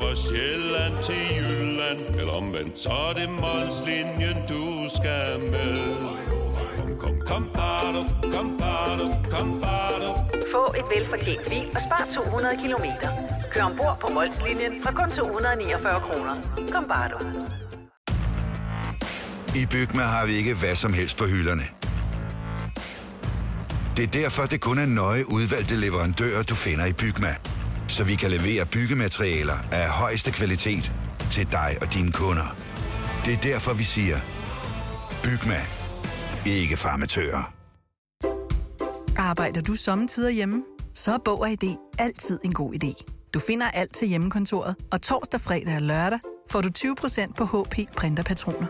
Fra 0.00 0.14
Sjælland 0.14 0.94
til 1.06 1.22
Jylland 1.36 2.00
Eller 2.20 2.32
omvendt, 2.32 2.78
så 2.78 2.92
er 3.08 3.12
det 3.12 3.28
Molslinjen, 3.30 4.38
du 4.48 4.64
skal 4.96 5.40
med 5.54 5.76
Kom, 6.76 6.90
kom, 6.98 7.16
kom, 7.26 7.50
bado, 7.54 8.02
kom, 8.34 8.48
bado, 8.58 9.06
kom, 9.30 9.60
bado. 9.60 10.10
Få 10.52 10.74
et 10.78 10.86
velfortjent 10.96 11.48
bil 11.48 11.66
og 11.74 11.82
spar 11.86 12.06
200 12.14 12.56
kilometer 12.62 13.08
Kør 13.52 13.62
ombord 13.62 13.96
på 14.00 14.08
Molslinjen 14.14 14.82
fra 14.82 14.92
kun 14.92 15.10
249 15.10 16.00
kroner 16.00 16.34
Kom, 16.72 16.84
bare 16.88 17.08
du. 17.12 17.18
I 19.60 19.66
Bygma 19.66 20.02
har 20.02 20.26
vi 20.26 20.32
ikke 20.32 20.54
hvad 20.54 20.74
som 20.74 20.92
helst 20.92 21.16
på 21.16 21.24
hylderne. 21.24 21.62
Det 23.96 24.02
er 24.02 24.06
derfor, 24.06 24.42
det 24.46 24.60
kun 24.60 24.78
er 24.78 24.86
nøje 24.86 25.28
udvalgte 25.28 25.76
leverandører, 25.76 26.42
du 26.42 26.54
finder 26.54 26.86
i 26.86 26.92
Bygma 26.92 27.36
så 27.94 28.04
vi 28.04 28.14
kan 28.14 28.30
levere 28.30 28.66
byggematerialer 28.66 29.58
af 29.72 29.88
højeste 29.88 30.30
kvalitet 30.32 30.92
til 31.30 31.52
dig 31.52 31.78
og 31.80 31.94
dine 31.94 32.12
kunder. 32.12 32.56
Det 33.24 33.32
er 33.34 33.40
derfor, 33.40 33.72
vi 33.72 33.84
siger, 33.84 34.16
Bygma. 35.22 35.60
Ikke 36.46 36.76
farmatører. 36.76 37.52
Arbejder 39.16 39.60
du 39.60 39.74
sommetider 39.74 40.30
hjemme? 40.30 40.64
Så 40.94 41.12
er 41.12 41.18
Bog 41.24 41.40
og 41.40 41.50
ID 41.50 41.76
altid 41.98 42.38
en 42.44 42.52
god 42.52 42.74
idé. 42.74 43.04
Du 43.34 43.38
finder 43.38 43.70
alt 43.70 43.94
til 43.94 44.08
hjemmekontoret, 44.08 44.76
og 44.92 45.02
torsdag, 45.02 45.40
fredag 45.40 45.76
og 45.76 45.82
lørdag 45.82 46.18
får 46.50 46.60
du 46.60 46.68
20% 46.78 47.32
på 47.32 47.44
HP 47.44 47.74
printerpatroner. 47.96 48.66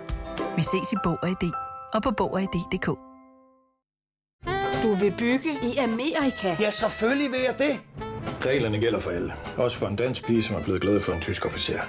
Vi 0.56 0.62
ses 0.62 0.92
i 0.92 0.96
Bog 1.04 1.18
og 1.22 1.28
ID 1.28 1.50
og 1.94 2.02
på 2.02 2.10
Bog 2.10 2.32
og 2.32 2.42
ID.dk. 2.42 2.86
Du 4.82 4.94
vil 4.94 5.14
bygge 5.18 5.50
i 5.62 5.76
Amerika? 5.76 6.56
Ja, 6.60 6.70
selvfølgelig 6.70 7.32
vil 7.32 7.40
jeg 7.40 7.58
det. 7.58 7.80
Reglerne 8.46 8.78
gælder 8.80 9.00
for 9.00 9.10
alle. 9.10 9.32
Også 9.56 9.78
for 9.78 9.86
en 9.86 9.96
dansk 9.96 10.26
pige, 10.26 10.42
som 10.42 10.56
er 10.56 10.62
blevet 10.62 10.80
glad 10.80 11.00
for 11.00 11.12
en 11.12 11.20
tysk 11.20 11.46
officer. 11.46 11.80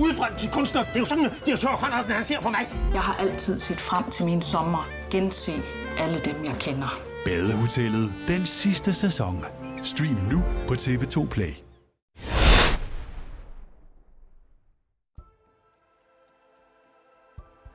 Udbrændt 0.00 0.38
til 0.38 0.50
kunstner. 0.50 0.84
Det 0.84 0.94
er 0.94 0.98
jo 0.98 1.04
sådan, 1.04 1.24
at 1.24 1.42
de 1.46 1.50
har 1.50 1.58
tørt, 1.58 2.16
han 2.16 2.24
ser 2.24 2.40
på 2.40 2.48
mig. 2.48 2.68
Jeg 2.92 3.00
har 3.00 3.14
altid 3.14 3.60
set 3.60 3.76
frem 3.76 4.10
til 4.10 4.24
min 4.24 4.42
sommer. 4.42 4.88
Gense 5.10 5.52
alle 5.98 6.18
dem, 6.18 6.44
jeg 6.44 6.54
kender. 6.60 6.98
Badehotellet 7.24 8.14
den 8.28 8.46
sidste 8.46 8.94
sæson. 8.94 9.44
Stream 9.82 10.16
nu 10.30 10.42
på 10.68 10.74
TV2 10.74 11.28
Play. 11.28 11.52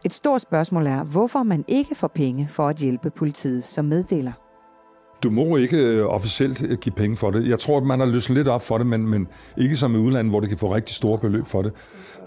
Et 0.06 0.14
stort 0.14 0.42
spørgsmål 0.42 0.88
er, 0.88 1.04
hvorfor 1.04 1.44
man 1.44 1.66
ikke 1.68 1.96
får 1.96 2.08
penge 2.08 2.48
for 2.48 2.68
at 2.68 2.78
hjælpe 2.78 3.10
politiet 3.10 3.64
som 3.64 3.86
meddeler. 3.86 4.45
Du 5.26 5.30
må 5.30 5.58
ikke 5.58 5.78
øh, 5.78 6.06
officielt 6.06 6.62
øh, 6.62 6.78
give 6.78 6.96
penge 6.96 7.16
for 7.16 7.32
det. 7.32 7.48
Jeg 7.48 7.60
tror, 7.60 7.78
at 7.78 7.84
man 7.84 8.00
har 8.00 8.08
løsnet 8.08 8.38
lidt 8.38 8.48
op 8.48 8.64
for 8.64 8.78
det, 8.78 8.88
men, 8.88 9.08
men 9.08 9.28
ikke 9.58 9.76
som 9.76 9.96
i 9.96 9.98
udlandet, 9.98 10.32
hvor 10.32 10.40
det 10.40 10.50
kan 10.50 10.58
få 10.58 10.76
rigtig 10.76 10.96
store 10.96 11.18
beløb 11.18 11.48
for 11.48 11.62
det. 11.62 11.72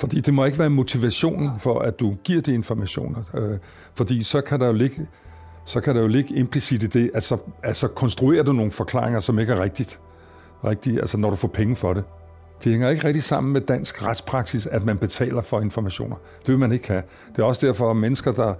Fordi 0.00 0.20
det 0.20 0.34
må 0.34 0.44
ikke 0.44 0.58
være 0.58 0.70
motivationen 0.70 1.50
for, 1.58 1.78
at 1.78 2.00
du 2.00 2.16
giver 2.24 2.40
de 2.40 2.54
informationer. 2.54 3.22
Øh, 3.34 3.58
fordi 3.94 4.22
så 4.22 4.40
kan 4.40 4.60
der 4.60 4.66
jo 4.66 4.72
ligge, 4.72 5.06
så 5.64 5.80
kan 5.80 5.94
der 5.94 6.00
jo 6.00 6.06
ligge 6.06 6.34
implicit 6.34 6.82
i 6.82 6.86
det, 6.86 7.10
at 7.14 7.22
så 7.22 7.36
altså 7.62 7.88
konstruerer 7.88 8.42
du 8.42 8.52
nogle 8.52 8.70
forklaringer, 8.70 9.20
som 9.20 9.38
ikke 9.38 9.52
er 9.52 9.60
rigtigt. 9.60 10.00
rigtigt 10.64 10.98
altså 10.98 11.18
når 11.18 11.30
du 11.30 11.36
får 11.36 11.48
penge 11.48 11.76
for 11.76 11.92
det. 11.92 12.04
Det 12.64 12.72
hænger 12.72 12.90
ikke 12.90 13.06
rigtig 13.06 13.22
sammen 13.22 13.52
med 13.52 13.60
dansk 13.60 14.06
retspraksis, 14.06 14.66
at 14.66 14.84
man 14.84 14.98
betaler 14.98 15.42
for 15.42 15.60
informationer. 15.60 16.16
Det 16.40 16.48
vil 16.48 16.58
man 16.58 16.72
ikke 16.72 16.88
have. 16.88 17.02
Det 17.36 17.38
er 17.38 17.46
også 17.46 17.66
derfor, 17.66 17.90
at 17.90 17.96
mennesker, 17.96 18.32
der 18.32 18.54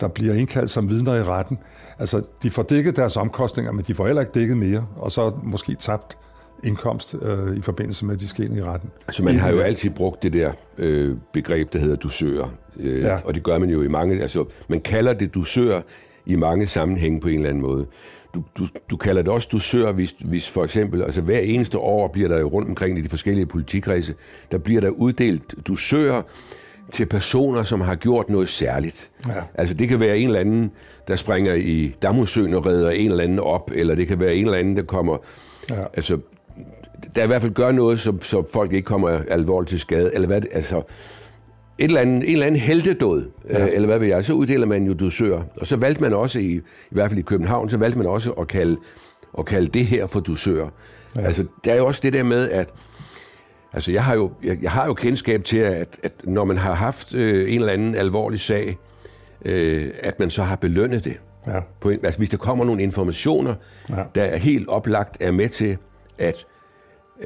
der 0.00 0.08
bliver 0.08 0.34
indkaldt 0.34 0.70
som 0.70 0.88
vidner 0.88 1.14
i 1.14 1.22
retten. 1.22 1.58
Altså, 1.98 2.22
de 2.42 2.50
får 2.50 2.62
dækket 2.62 2.96
deres 2.96 3.16
omkostninger, 3.16 3.72
men 3.72 3.84
de 3.84 3.94
får 3.94 4.06
heller 4.06 4.22
ikke 4.22 4.32
dækket 4.32 4.56
mere, 4.56 4.86
og 4.96 5.12
så 5.12 5.32
måske 5.42 5.74
tabt 5.74 6.18
indkomst 6.64 7.16
øh, 7.22 7.56
i 7.56 7.62
forbindelse 7.62 8.06
med, 8.06 8.14
at 8.14 8.20
de 8.20 8.28
skal 8.28 8.44
ind 8.44 8.56
i 8.56 8.62
retten. 8.62 8.90
Altså, 9.08 9.24
man 9.24 9.38
har 9.38 9.50
jo 9.50 9.60
altid 9.60 9.90
brugt 9.90 10.22
det 10.22 10.32
der 10.32 10.52
øh, 10.78 11.16
begreb, 11.32 11.72
der 11.72 11.78
hedder 11.78 11.96
dusør, 11.96 12.44
øh, 12.76 13.00
ja. 13.00 13.18
og 13.24 13.34
det 13.34 13.42
gør 13.42 13.58
man 13.58 13.70
jo 13.70 13.82
i 13.82 13.88
mange, 13.88 14.22
altså, 14.22 14.44
man 14.68 14.80
kalder 14.80 15.12
det 15.12 15.34
dusør 15.34 15.80
i 16.26 16.36
mange 16.36 16.66
sammenhænge 16.66 17.20
på 17.20 17.28
en 17.28 17.34
eller 17.34 17.48
anden 17.48 17.62
måde. 17.62 17.86
Du, 18.34 18.42
du, 18.58 18.66
du 18.90 18.96
kalder 18.96 19.22
det 19.22 19.32
også 19.32 19.48
dusør, 19.52 19.92
hvis, 19.92 20.14
hvis 20.24 20.50
for 20.50 20.64
eksempel, 20.64 21.02
altså 21.02 21.20
hver 21.20 21.38
eneste 21.38 21.78
år 21.78 22.08
bliver 22.08 22.28
der 22.28 22.38
jo 22.38 22.48
rundt 22.48 22.68
omkring 22.68 22.98
i 22.98 23.02
de 23.02 23.08
forskellige 23.08 23.46
politikredse, 23.46 24.14
der 24.50 24.58
bliver 24.58 24.80
der 24.80 24.88
uddelt 24.88 25.54
dusører, 25.66 26.22
til 26.92 27.06
personer, 27.06 27.62
som 27.62 27.80
har 27.80 27.94
gjort 27.94 28.28
noget 28.28 28.48
særligt. 28.48 29.10
Ja. 29.28 29.32
Altså 29.54 29.74
det 29.74 29.88
kan 29.88 30.00
være 30.00 30.18
en 30.18 30.26
eller 30.26 30.40
anden, 30.40 30.70
der 31.08 31.16
springer 31.16 31.54
i 31.54 31.94
Damusøen 32.02 32.54
og 32.54 32.66
redder 32.66 32.90
en 32.90 33.10
eller 33.10 33.24
anden 33.24 33.38
op, 33.38 33.70
eller 33.74 33.94
det 33.94 34.08
kan 34.08 34.20
være 34.20 34.34
en 34.34 34.44
eller 34.44 34.58
anden, 34.58 34.76
der 34.76 34.82
kommer... 34.82 35.16
Ja. 35.70 35.84
Altså, 35.94 36.18
der 37.16 37.24
i 37.24 37.26
hvert 37.26 37.42
fald 37.42 37.52
gør 37.52 37.72
noget, 37.72 38.00
så, 38.00 38.12
så 38.20 38.48
folk 38.52 38.72
ikke 38.72 38.86
kommer 38.86 39.20
alvorligt 39.30 39.68
til 39.68 39.80
skade, 39.80 40.10
eller 40.14 40.28
hvad 40.28 40.42
altså 40.52 40.82
et 41.78 41.84
eller 41.84 42.00
andet, 42.00 42.28
en 42.28 42.32
eller 42.32 42.46
anden 42.46 42.60
heltedåd, 42.60 43.30
ja. 43.48 43.62
øh, 43.62 43.68
eller 43.72 43.86
hvad 43.86 43.98
ved 43.98 44.08
jeg, 44.08 44.24
så 44.24 44.32
uddeler 44.32 44.66
man 44.66 44.84
jo 44.84 44.94
dusør. 44.94 45.42
Og 45.60 45.66
så 45.66 45.76
valgte 45.76 46.02
man 46.02 46.12
også, 46.12 46.38
i, 46.38 46.52
i 46.54 46.62
hvert 46.90 47.10
fald 47.10 47.18
i 47.18 47.22
København, 47.22 47.68
så 47.68 47.76
valgte 47.76 47.98
man 47.98 48.06
også 48.06 48.32
at 48.32 48.48
kalde, 48.48 48.76
at 49.38 49.46
kalde 49.46 49.68
det 49.68 49.86
her 49.86 50.06
for 50.06 50.20
dusør. 50.20 50.68
Ja. 51.16 51.20
Altså, 51.20 51.44
der 51.64 51.72
er 51.72 51.76
jo 51.76 51.86
også 51.86 52.00
det 52.02 52.12
der 52.12 52.22
med, 52.22 52.50
at 52.50 52.68
Altså, 53.72 53.92
jeg 53.92 54.04
har 54.04 54.14
jo, 54.14 54.32
jeg, 54.42 54.58
jeg 54.62 54.70
har 54.70 54.86
jo 54.86 54.94
kendskab 54.94 55.44
til, 55.44 55.58
at, 55.58 55.98
at 56.02 56.12
når 56.24 56.44
man 56.44 56.56
har 56.56 56.74
haft 56.74 57.14
øh, 57.14 57.52
en 57.52 57.60
eller 57.60 57.72
anden 57.72 57.94
alvorlig 57.94 58.40
sag, 58.40 58.78
øh, 59.44 59.90
at 60.00 60.20
man 60.20 60.30
så 60.30 60.42
har 60.42 60.56
belønnet 60.56 61.04
det. 61.04 61.20
Ja. 61.46 61.60
På 61.80 61.90
en, 61.90 62.04
altså, 62.04 62.20
hvis 62.20 62.30
der 62.30 62.36
kommer 62.36 62.64
nogle 62.64 62.82
informationer, 62.82 63.54
ja. 63.90 64.02
der 64.14 64.22
er 64.22 64.36
helt 64.36 64.68
oplagt 64.68 65.16
er 65.20 65.30
med 65.30 65.48
til, 65.48 65.78
at, 66.18 66.46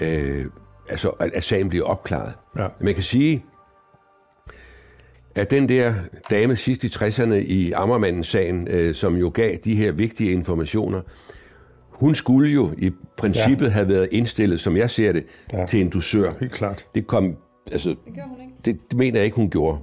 øh, 0.00 0.46
altså, 0.88 1.09
at, 1.09 1.31
at 1.35 1.44
sagen 1.44 1.68
bliver 1.68 1.85
opklaret. 1.85 2.33
Ja. 2.59 2.66
Man 2.81 2.94
kan 2.94 3.03
sige, 3.03 3.44
at 5.35 5.50
den 5.50 5.68
der 5.68 5.94
dame 6.31 6.57
sidst 6.57 6.85
i 6.85 6.87
60'erne 6.87 7.35
i 7.35 7.72
Ammermanden-sagen, 7.72 8.68
øh, 8.70 8.94
som 8.94 9.16
jo 9.16 9.31
gav 9.35 9.57
de 9.64 9.74
her 9.74 9.92
vigtige 9.92 10.33
informationer, 10.33 11.00
hun 12.01 12.15
skulle 12.15 12.51
jo 12.51 12.71
i 12.79 12.91
princippet 13.17 13.67
ja. 13.67 13.71
have 13.71 13.89
været 13.89 14.09
indstillet, 14.11 14.61
som 14.61 14.77
jeg 14.77 14.91
ser 14.91 15.13
det, 15.13 15.25
ja. 15.53 15.67
til 15.67 15.81
en 15.81 15.91
dusør. 15.91 16.33
Helt 16.41 16.53
klart. 16.53 16.87
Det 16.95 17.07
kom, 17.07 17.37
altså, 17.73 17.89
det 17.89 17.97
hun 18.29 18.41
ikke. 18.41 18.53
Det, 18.65 18.79
det 18.91 18.99
mener 18.99 19.19
jeg 19.19 19.25
ikke, 19.25 19.37
hun 19.37 19.51
gjorde. 19.51 19.79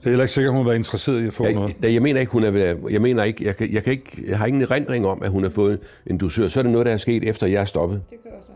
Det 0.00 0.08
er 0.08 0.12
heller 0.12 0.24
ikke 0.24 0.32
sikkert, 0.32 0.52
at 0.52 0.56
hun 0.56 0.66
været 0.66 0.76
interesseret 0.76 1.22
i 1.22 1.26
at 1.26 1.32
få 1.32 1.44
jeg, 1.44 1.54
noget. 1.54 1.76
Jeg, 1.82 1.92
jeg 1.94 2.02
mener 2.02 2.20
ikke, 2.20 2.32
hun 2.32 2.44
er 2.44 2.76
jeg 2.90 3.02
mener 3.02 3.22
ikke, 3.24 3.44
jeg, 3.44 3.72
jeg, 3.72 3.82
kan 3.82 3.92
ikke, 3.92 4.22
jeg 4.26 4.38
har 4.38 4.46
ingen 4.46 4.62
erindring 4.62 5.06
om, 5.06 5.22
at 5.22 5.30
hun 5.30 5.42
har 5.42 5.50
fået 5.50 5.78
en 6.06 6.18
dusør. 6.18 6.48
Så 6.48 6.60
er 6.60 6.62
det 6.62 6.72
noget, 6.72 6.86
der 6.86 6.92
er 6.92 6.96
sket, 6.96 7.28
efter 7.28 7.46
jeg 7.46 7.60
er 7.60 7.64
stoppet. 7.64 8.02
Det 8.10 8.18
kan 8.22 8.32
også 8.38 8.50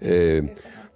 være, 0.00 0.14
ja. 0.14 0.36
Øh, 0.36 0.42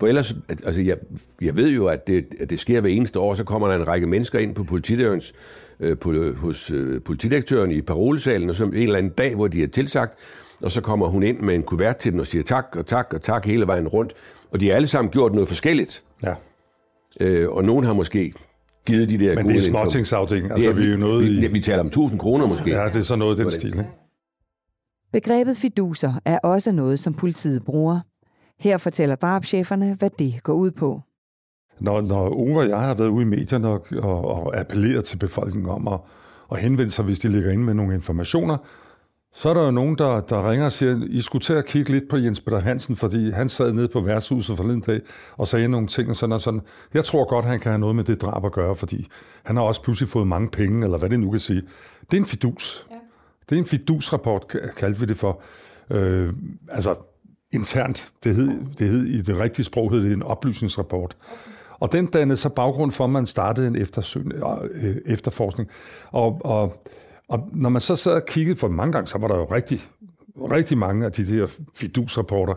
for 0.01 0.07
ellers, 0.07 0.35
altså 0.65 0.81
jeg, 0.81 0.97
jeg 1.41 1.57
ved 1.57 1.75
jo, 1.75 1.87
at 1.87 2.07
det, 2.07 2.27
at 2.41 2.51
det 2.51 2.59
sker 2.59 2.81
hver 2.81 2.91
eneste 2.91 3.19
år, 3.19 3.35
så 3.35 3.45
kommer 3.45 3.69
der 3.69 3.77
en 3.77 3.89
række 3.89 4.07
mennesker 4.07 4.39
ind 4.39 4.55
på 4.55 4.65
politidirektørens, 4.65 5.35
øh, 5.81 5.99
på, 5.99 6.15
hos 6.37 6.71
øh, 6.71 7.03
politidirektøren 7.03 7.71
i 7.71 7.81
parolesalen, 7.81 8.51
og 8.51 8.55
så 8.55 8.65
en 8.65 8.75
eller 8.75 8.99
anden 8.99 9.13
dag, 9.13 9.35
hvor 9.35 9.49
de 9.49 9.63
er 9.63 9.67
tilsagt, 9.67 10.19
og 10.63 10.71
så 10.71 10.81
kommer 10.81 11.07
hun 11.07 11.23
ind 11.23 11.41
med 11.41 11.55
en 11.55 11.63
kuvert 11.63 11.97
til 11.97 12.13
den 12.13 12.21
og 12.21 12.27
siger 12.27 12.43
tak 12.43 12.77
og 12.77 12.87
tak 12.87 13.13
og 13.15 13.23
tak 13.23 13.47
hele 13.47 13.67
vejen 13.67 13.89
rundt. 13.89 14.15
Og 14.51 14.61
de 14.61 14.69
har 14.69 14.75
alle 14.75 14.89
sammen 14.89 15.11
gjort 15.11 15.33
noget 15.33 15.49
forskelligt. 15.49 16.03
Ja. 16.23 16.35
Øh, 17.21 17.51
og 17.51 17.65
nogen 17.65 17.85
har 17.85 17.93
måske 17.93 18.33
givet 18.87 19.09
de 19.09 19.19
der 19.19 19.35
Men 19.35 19.49
det 19.49 19.57
er 19.57 19.61
småtingsafdeling. 19.61 20.53
Altså, 20.53 20.73
vi, 20.73 20.85
er 20.85 20.91
jo 20.91 20.97
noget 20.97 21.25
vi, 21.25 21.47
i... 21.47 21.53
vi 21.53 21.61
taler 21.61 21.81
om 21.81 21.87
1000 21.87 22.21
kroner 22.21 22.47
måske. 22.47 22.71
Ja, 22.71 22.87
det 22.87 22.97
er 22.97 23.01
så 23.01 23.17
noget 23.17 23.39
i 23.39 23.43
den 23.43 23.51
stil. 23.51 23.69
Ikke? 23.69 23.87
Begrebet 25.13 25.57
fiduser 25.57 26.13
er 26.25 26.39
også 26.39 26.73
noget, 26.73 27.01
som 27.01 27.15
politiet 27.15 27.65
bruger. 27.65 28.01
Her 28.59 28.79
fortæller 28.79 29.15
drabscheferne, 29.15 29.95
hvad 29.99 30.11
det 30.19 30.43
går 30.43 30.53
ud 30.53 30.71
på. 30.71 31.01
når, 31.81 32.01
når 32.01 32.29
Ove 32.29 32.59
og 32.59 32.69
jeg 32.69 32.81
har 32.81 32.95
været 32.95 33.09
ude 33.09 33.23
i 33.23 33.25
medierne 33.25 33.69
og, 33.69 33.87
og, 33.99 34.25
og 34.25 34.57
appelleret 34.61 35.05
til 35.05 35.19
befolkningen 35.19 35.71
om 35.71 35.89
at, 35.89 36.01
at 36.53 36.59
henvende 36.61 36.91
sig, 36.91 37.05
hvis 37.05 37.21
de 37.21 37.29
ligger 37.29 37.51
inde 37.51 37.65
med 37.65 37.75
nogle 37.75 37.95
informationer, 37.95 38.57
så 39.33 39.49
er 39.51 39.55
der 39.55 39.65
jo 39.65 39.71
nogen, 39.71 39.99
der, 39.99 40.21
der 40.21 40.51
ringer 40.51 40.67
og 40.67 40.73
siger, 40.73 41.07
I 41.09 41.21
skulle 41.21 41.43
til 41.43 41.55
at 41.55 41.67
kigge 41.67 41.91
lidt 41.93 42.09
på 42.09 42.17
Jens 42.17 42.41
Peter 42.41 42.59
Hansen, 42.61 42.97
fordi 42.97 43.31
han 43.31 43.49
sad 43.49 43.73
nede 43.73 43.89
på 43.89 44.01
værtshuset 44.01 44.57
forleden 44.57 44.81
dag 44.81 45.01
og 45.37 45.47
sagde 45.47 45.69
nogle 45.69 45.87
ting 45.87 46.11
og 46.11 46.17
sådan 46.17 46.33
og 46.33 46.41
sådan. 46.41 46.61
Jeg 46.95 47.05
tror 47.05 47.29
godt, 47.29 47.45
han 47.45 47.61
kan 47.61 47.71
have 47.73 47.79
noget 47.79 47.97
med 47.97 48.05
det 48.05 48.23
drab 48.23 48.45
at 48.45 48.53
gøre, 48.53 48.75
fordi 48.75 49.07
han 49.45 49.57
har 49.57 49.63
også 49.63 49.83
pludselig 49.83 50.09
fået 50.09 50.27
mange 50.27 50.49
penge, 50.49 50.85
eller 50.85 50.99
hvad 50.99 51.11
det 51.11 51.21
nu 51.21 51.31
kan 51.31 51.41
sige. 51.41 51.63
Det 52.11 52.17
er 52.17 52.21
en 52.21 52.27
fidus. 52.27 52.87
Ja. 52.91 52.95
Det 53.51 53.57
er 53.57 53.61
en 53.61 53.67
fidusrapport, 53.67 54.57
kaldte 54.77 55.01
vi 55.01 55.07
det 55.07 55.17
for. 55.17 55.43
Øh, 55.91 56.33
altså 56.69 56.95
internt, 57.53 58.13
det 58.25 58.35
hed, 58.35 58.51
det 58.79 58.89
hed 58.89 59.07
i 59.07 59.23
det 59.23 59.39
rigtige 59.39 59.65
sprog, 59.65 59.93
hed 59.93 60.03
det 60.03 60.13
en 60.13 60.23
oplysningsrapport. 60.23 61.17
Okay. 61.33 61.51
Og 61.81 61.93
den 61.93 62.07
dannede 62.07 62.37
så 62.37 62.49
baggrund 62.49 62.93
for, 62.93 63.05
at 63.05 63.11
man 63.11 63.27
startede 63.27 63.67
en 63.67 63.77
eftersøg, 63.77 64.25
øh, 64.73 64.97
efterforskning. 65.07 65.71
Og, 66.11 66.41
og 66.45 66.83
og 67.31 67.49
når 67.53 67.69
man 67.69 67.81
så 67.81 67.97
sad 67.97 68.13
og 68.13 68.27
kiggede, 68.27 68.57
for 68.57 68.69
mange 68.69 68.93
gange, 68.93 69.07
så 69.07 69.19
var 69.19 69.29
der 69.29 69.37
jo 69.37 69.45
rigtig, 69.45 69.83
rigtig 70.37 70.79
mange 70.79 71.05
af 71.05 71.13
de 71.13 71.27
der 71.27 71.47
fidusrapporter. 71.75 72.55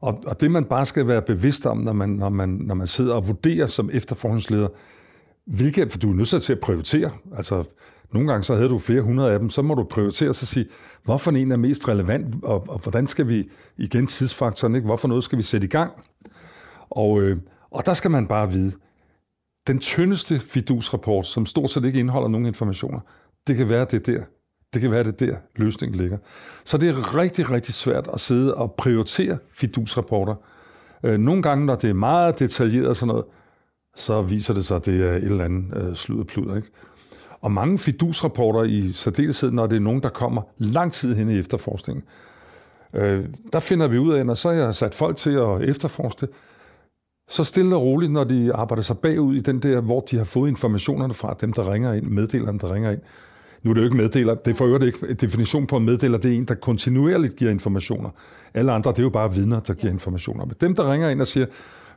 Og, 0.00 0.22
og 0.26 0.40
det 0.40 0.50
man 0.50 0.64
bare 0.64 0.86
skal 0.86 1.08
være 1.08 1.22
bevidst 1.22 1.66
om, 1.66 1.78
når 1.78 1.92
man, 1.92 2.08
når 2.08 2.28
man, 2.28 2.48
når 2.48 2.74
man 2.74 2.86
sidder 2.86 3.14
og 3.14 3.28
vurderer 3.28 3.66
som 3.66 3.90
efterforskningsleder, 3.92 4.68
hvilke, 5.46 5.88
for 5.88 5.98
du 5.98 6.10
er 6.10 6.14
nødt 6.14 6.42
til 6.42 6.52
at 6.52 6.60
prioritere. 6.60 7.10
Altså, 7.36 7.64
nogle 8.12 8.28
gange 8.28 8.42
så 8.42 8.54
havde 8.54 8.68
du 8.68 8.78
flere 8.78 9.02
hundrede 9.02 9.32
af 9.32 9.38
dem, 9.38 9.50
så 9.50 9.62
må 9.62 9.74
du 9.74 9.84
prioritere 9.84 10.28
og 10.28 10.34
sige, 10.34 10.66
hvorfor 11.04 11.30
en 11.30 11.52
er 11.52 11.56
mest 11.56 11.88
relevant, 11.88 12.34
og, 12.42 12.64
og 12.68 12.78
hvordan 12.78 13.06
skal 13.06 13.28
vi, 13.28 13.48
igen 13.76 14.06
tidsfaktoren, 14.06 14.74
ikke? 14.74 14.84
hvorfor 14.84 15.08
noget 15.08 15.24
skal 15.24 15.38
vi 15.38 15.42
sætte 15.42 15.66
i 15.66 15.70
gang? 15.70 15.92
Og, 16.90 17.22
øh, 17.22 17.38
og 17.70 17.86
der 17.86 17.94
skal 17.94 18.10
man 18.10 18.26
bare 18.26 18.52
vide, 18.52 18.72
den 19.66 19.78
tyndeste 19.78 20.40
fidusrapport, 20.40 21.26
som 21.26 21.46
stort 21.46 21.70
set 21.70 21.84
ikke 21.84 22.00
indeholder 22.00 22.28
nogen 22.28 22.46
informationer, 22.46 23.00
det 23.46 23.56
kan 23.56 23.68
være, 23.68 23.86
det 23.90 24.08
er 24.08 24.12
der. 24.12 24.24
Det 24.74 24.82
kan 24.82 24.90
være, 24.90 25.04
det 25.04 25.22
er 25.22 25.26
der, 25.26 25.36
løsningen 25.56 26.00
ligger. 26.00 26.18
Så 26.64 26.78
det 26.78 26.88
er 26.88 27.16
rigtig, 27.18 27.50
rigtig 27.50 27.74
svært 27.74 28.08
at 28.12 28.20
sidde 28.20 28.54
og 28.54 28.74
prioritere 28.78 29.38
fidusrapporter. 29.54 30.34
Øh, 31.02 31.18
nogle 31.18 31.42
gange, 31.42 31.66
når 31.66 31.74
det 31.74 31.90
er 31.90 31.94
meget 31.94 32.38
detaljeret 32.38 32.88
og 32.88 32.96
sådan 32.96 33.08
noget, 33.08 33.24
så 33.96 34.22
viser 34.22 34.54
det 34.54 34.64
sig, 34.64 34.76
at 34.76 34.86
det 34.86 35.02
er 35.02 35.16
et 35.16 35.24
eller 35.24 35.44
andet 35.44 35.76
øh, 35.76 35.94
slud 35.94 36.24
og 36.36 36.56
Ikke? 36.56 36.68
Og 37.40 37.52
mange 37.52 37.78
fidusrapporter 37.78 38.62
i 38.62 38.92
særdeleshed, 38.92 39.50
når 39.50 39.66
det 39.66 39.76
er 39.76 39.80
nogen, 39.80 40.02
der 40.02 40.08
kommer 40.08 40.42
lang 40.58 40.92
tid 40.92 41.14
hen 41.14 41.30
i 41.30 41.38
efterforskningen, 41.38 42.04
øh, 42.94 43.24
der 43.52 43.58
finder 43.58 43.88
vi 43.88 43.98
ud 43.98 44.12
af, 44.12 44.26
når 44.26 44.34
så 44.34 44.50
jeg 44.50 44.64
har 44.64 44.72
sat 44.72 44.94
folk 44.94 45.16
til 45.16 45.30
at 45.30 45.62
efterforske 45.62 46.20
det, 46.20 46.30
så 47.28 47.44
stille 47.44 47.76
og 47.76 47.82
roligt, 47.82 48.12
når 48.12 48.24
de 48.24 48.52
arbejder 48.54 48.82
sig 48.82 48.98
bagud 48.98 49.36
i 49.36 49.40
den 49.40 49.62
der, 49.62 49.80
hvor 49.80 50.00
de 50.00 50.16
har 50.16 50.24
fået 50.24 50.48
informationerne 50.48 51.14
fra 51.14 51.36
dem, 51.40 51.52
der 51.52 51.72
ringer 51.72 51.92
ind, 51.92 52.06
meddelerne, 52.06 52.58
der 52.58 52.74
ringer 52.74 52.90
ind, 52.90 53.00
nu 53.64 53.70
er 53.70 53.74
det 53.74 53.80
jo 53.80 53.84
ikke 53.84 53.96
meddeler, 53.96 54.34
det 54.34 54.50
er 54.50 54.54
for 54.54 54.66
øvrigt 54.66 54.84
ikke 54.84 55.14
definition 55.14 55.66
på 55.66 55.76
en 55.76 55.84
meddeler, 55.84 56.18
det 56.18 56.32
er 56.32 56.36
en, 56.36 56.44
der 56.44 56.54
kontinuerligt 56.54 57.36
giver 57.36 57.50
informationer. 57.50 58.10
Alle 58.54 58.72
andre, 58.72 58.90
det 58.90 58.98
er 58.98 59.02
jo 59.02 59.10
bare 59.10 59.34
vidner, 59.34 59.60
der 59.60 59.74
giver 59.74 59.92
informationer. 59.92 60.44
Men 60.44 60.54
dem, 60.60 60.74
der 60.74 60.92
ringer 60.92 61.08
ind 61.10 61.20
og 61.20 61.26
siger, 61.26 61.46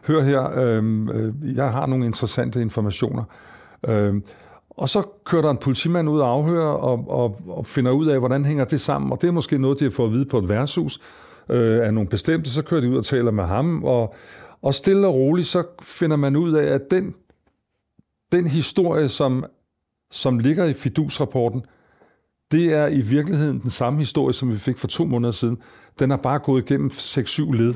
hør 0.07 0.23
her, 0.23 0.59
øhm, 0.59 1.09
øh, 1.09 1.33
jeg 1.55 1.71
har 1.71 1.85
nogle 1.85 2.05
interessante 2.05 2.61
informationer. 2.61 3.23
Øh, 3.87 4.15
og 4.69 4.89
så 4.89 5.01
kører 5.25 5.41
der 5.41 5.49
en 5.49 5.57
politimand 5.57 6.09
ud 6.09 6.19
og 6.19 6.29
afhører 6.29 6.67
og, 6.67 7.05
og, 7.09 7.41
og 7.47 7.65
finder 7.65 7.91
ud 7.91 8.07
af, 8.07 8.19
hvordan 8.19 8.45
hænger 8.45 8.65
det 8.65 8.79
sammen. 8.79 9.11
Og 9.11 9.21
det 9.21 9.27
er 9.27 9.31
måske 9.31 9.57
noget, 9.57 9.79
de 9.79 9.83
har 9.83 9.91
fået 9.91 10.07
at 10.07 10.13
vide 10.13 10.25
på 10.25 10.37
et 10.37 10.49
værtshus 10.49 10.99
øh, 11.49 11.85
af 11.85 11.93
nogle 11.93 12.09
bestemte. 12.09 12.49
Så 12.49 12.61
kører 12.61 12.81
de 12.81 12.89
ud 12.89 12.97
og 12.97 13.05
taler 13.05 13.31
med 13.31 13.43
ham. 13.43 13.83
Og, 13.83 14.15
og 14.61 14.73
stille 14.73 15.07
og 15.07 15.13
roligt, 15.13 15.47
så 15.47 15.63
finder 15.81 16.15
man 16.15 16.35
ud 16.35 16.53
af, 16.53 16.65
at 16.65 16.81
den, 16.91 17.15
den 18.31 18.47
historie, 18.47 19.07
som 19.07 19.45
som 20.11 20.39
ligger 20.39 20.65
i 20.65 20.73
Fidus-rapporten, 20.73 21.61
det 22.51 22.73
er 22.73 22.87
i 22.87 23.01
virkeligheden 23.01 23.59
den 23.59 23.69
samme 23.69 23.99
historie, 23.99 24.33
som 24.33 24.51
vi 24.51 24.57
fik 24.57 24.77
for 24.77 24.87
to 24.87 25.05
måneder 25.05 25.31
siden. 25.31 25.57
Den 25.99 26.09
har 26.09 26.17
bare 26.17 26.39
gået 26.39 26.69
igennem 26.69 26.89
6-7 26.93 27.53
led, 27.53 27.73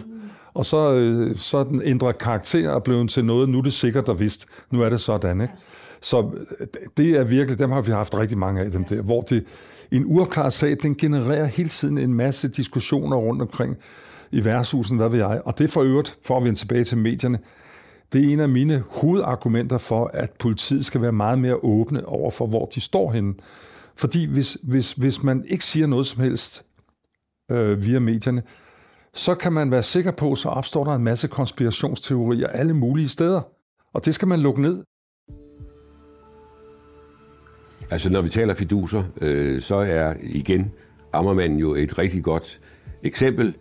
og 0.54 0.66
så, 0.66 0.94
øh, 0.94 1.36
så 1.36 1.58
er 1.58 1.64
den 1.64 1.82
ændret 1.86 2.18
karakter 2.18 2.70
og 2.70 2.84
blevet 2.84 3.10
til 3.10 3.26
noget, 3.26 3.50
nu 3.50 3.58
er 3.58 3.62
det 3.62 3.74
sikkert 3.74 4.10
og 4.10 4.20
vist. 4.20 4.46
Nu 4.72 4.82
er 4.82 4.90
det 4.90 5.00
sådan, 5.00 5.42
ikke? 5.42 5.54
Så 6.02 6.32
øh, 6.60 6.68
det 6.98 7.10
er 7.10 7.24
virkelig, 7.24 7.60
dem 7.60 7.72
har 7.72 7.82
vi 7.82 7.92
haft 7.92 8.18
rigtig 8.18 8.38
mange 8.38 8.62
af 8.62 8.72
dem 8.72 8.84
der, 8.84 9.02
hvor 9.02 9.22
det, 9.22 9.46
en 9.92 10.04
uopklaret 10.06 10.54
sag, 10.54 10.78
den 10.82 10.96
genererer 10.96 11.46
hele 11.46 11.70
tiden 11.70 11.98
en 11.98 12.14
masse 12.14 12.48
diskussioner 12.48 13.18
rundt 13.18 13.42
omkring 13.42 13.78
i 14.32 14.46
værtshusen, 14.46 14.98
hvad 14.98 15.10
ved 15.10 15.20
jeg. 15.20 15.42
Og 15.46 15.58
det 15.60 15.70
for 15.70 15.82
øvrigt, 15.82 16.18
for 16.26 16.38
at 16.38 16.44
vende 16.44 16.60
tilbage 16.60 16.84
til 16.84 16.98
medierne, 16.98 17.40
det 18.14 18.26
er 18.26 18.34
en 18.34 18.40
af 18.40 18.50
mine 18.50 18.84
hovedargumenter 18.90 19.78
for, 19.78 20.12
at 20.14 20.32
politiet 20.32 20.86
skal 20.86 21.02
være 21.02 21.12
meget 21.12 21.40
mere 21.40 21.56
åbne 21.56 22.06
over 22.06 22.32
for, 22.32 22.48
hvor 22.48 22.66
de 22.66 22.82
står 22.82 23.12
henne. 23.12 23.34
Fordi 23.96 24.26
hvis, 24.26 24.58
hvis, 24.64 24.94
hvis 24.94 25.24
man 25.24 25.46
ikke 25.48 25.66
siger 25.66 25.88
noget 25.88 26.08
som 26.08 26.24
helst 26.24 26.66
øh, 27.52 27.86
via 27.86 28.00
medierne, 28.00 28.44
så 29.14 29.36
kan 29.36 29.54
man 29.54 29.72
være 29.72 29.84
sikker 29.84 30.12
på, 30.12 30.36
så 30.36 30.50
opstår 30.50 30.84
der 30.84 30.96
en 30.96 31.04
masse 31.04 31.28
konspirationsteorier 31.28 32.48
alle 32.48 32.74
mulige 32.74 33.08
steder. 33.08 33.42
Og 33.94 34.06
det 34.06 34.16
skal 34.16 34.28
man 34.28 34.40
lukke 34.40 34.62
ned. 34.62 34.84
Altså, 37.90 38.10
når 38.10 38.22
vi 38.22 38.30
taler 38.30 38.54
fiduser, 38.54 39.04
øh, 39.22 39.62
så 39.62 39.76
er 39.76 40.14
igen 40.22 40.72
Ammermanden 41.14 41.60
jo 41.60 41.76
et 41.76 41.98
rigtig 41.98 42.24
godt 42.24 42.60
eksempel. 43.04 43.56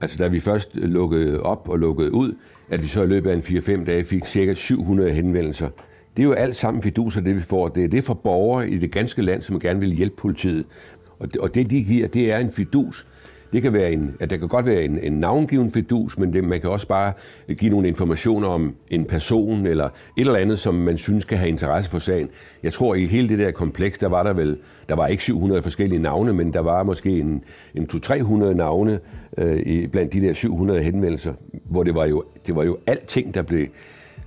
Altså, 0.00 0.18
da 0.18 0.28
vi 0.28 0.40
først 0.40 0.76
lukkede 0.76 1.42
op 1.42 1.68
og 1.68 1.78
lukkede 1.78 2.12
ud, 2.12 2.34
at 2.70 2.82
vi 2.82 2.86
så 2.86 3.02
i 3.02 3.06
løbet 3.06 3.30
af 3.30 3.34
en 3.34 3.40
4-5 3.40 3.84
dage 3.84 4.04
fik 4.04 4.26
cirka 4.26 4.54
700 4.54 5.10
henvendelser. 5.10 5.68
Det 6.16 6.22
er 6.22 6.26
jo 6.26 6.32
alt 6.32 6.56
sammen 6.56 6.82
fiduser, 6.82 7.20
det 7.20 7.36
vi 7.36 7.40
får. 7.40 7.68
Det 7.68 7.84
er 7.84 7.88
det 7.88 8.04
for 8.04 8.14
borgere 8.14 8.70
i 8.70 8.78
det 8.78 8.92
ganske 8.92 9.22
land, 9.22 9.42
som 9.42 9.60
gerne 9.60 9.80
vil 9.80 9.92
hjælpe 9.92 10.16
politiet. 10.16 10.66
Og 11.18 11.32
det, 11.32 11.40
og 11.40 11.54
det 11.54 11.70
de 11.70 11.84
giver, 11.84 12.08
det 12.08 12.32
er 12.32 12.38
en 12.38 12.52
fidus. 12.52 13.06
Det 13.52 13.62
kan 13.62 13.72
være 13.72 13.92
en, 13.92 14.16
at 14.20 14.30
der 14.30 14.36
kan 14.36 14.48
godt 14.48 14.66
være 14.66 14.84
en, 14.84 14.98
en 14.98 15.12
navngiven 15.12 15.72
fedus, 15.72 16.18
men 16.18 16.32
det, 16.32 16.44
man 16.44 16.60
kan 16.60 16.70
også 16.70 16.88
bare 16.88 17.12
give 17.54 17.70
nogle 17.70 17.88
informationer 17.88 18.48
om 18.48 18.74
en 18.90 19.04
person 19.04 19.66
eller 19.66 19.84
et 19.84 19.90
eller 20.16 20.36
andet, 20.36 20.58
som 20.58 20.74
man 20.74 20.96
synes 20.96 21.24
kan 21.24 21.38
have 21.38 21.48
interesse 21.48 21.90
for 21.90 21.98
sagen. 21.98 22.28
Jeg 22.62 22.72
tror, 22.72 22.94
i 22.94 23.06
hele 23.06 23.28
det 23.28 23.38
der 23.38 23.50
kompleks, 23.50 23.98
der 23.98 24.08
var 24.08 24.22
der 24.22 24.32
vel, 24.32 24.58
der 24.88 24.94
var 24.94 25.06
ikke 25.06 25.22
700 25.22 25.62
forskellige 25.62 26.02
navne, 26.02 26.32
men 26.32 26.52
der 26.52 26.60
var 26.60 26.82
måske 26.82 27.10
en, 27.10 27.44
en 27.74 27.88
200-300 27.92 28.54
navne 28.54 29.00
øh, 29.38 29.56
i, 29.56 29.86
blandt 29.86 30.12
de 30.12 30.20
der 30.20 30.32
700 30.32 30.82
henvendelser, 30.82 31.34
hvor 31.64 31.82
det 31.82 31.94
var 31.94 32.06
jo, 32.06 32.24
det 32.46 32.56
var 32.56 32.64
jo 32.64 32.78
alting, 32.86 33.34
der 33.34 33.42
blev, 33.42 33.66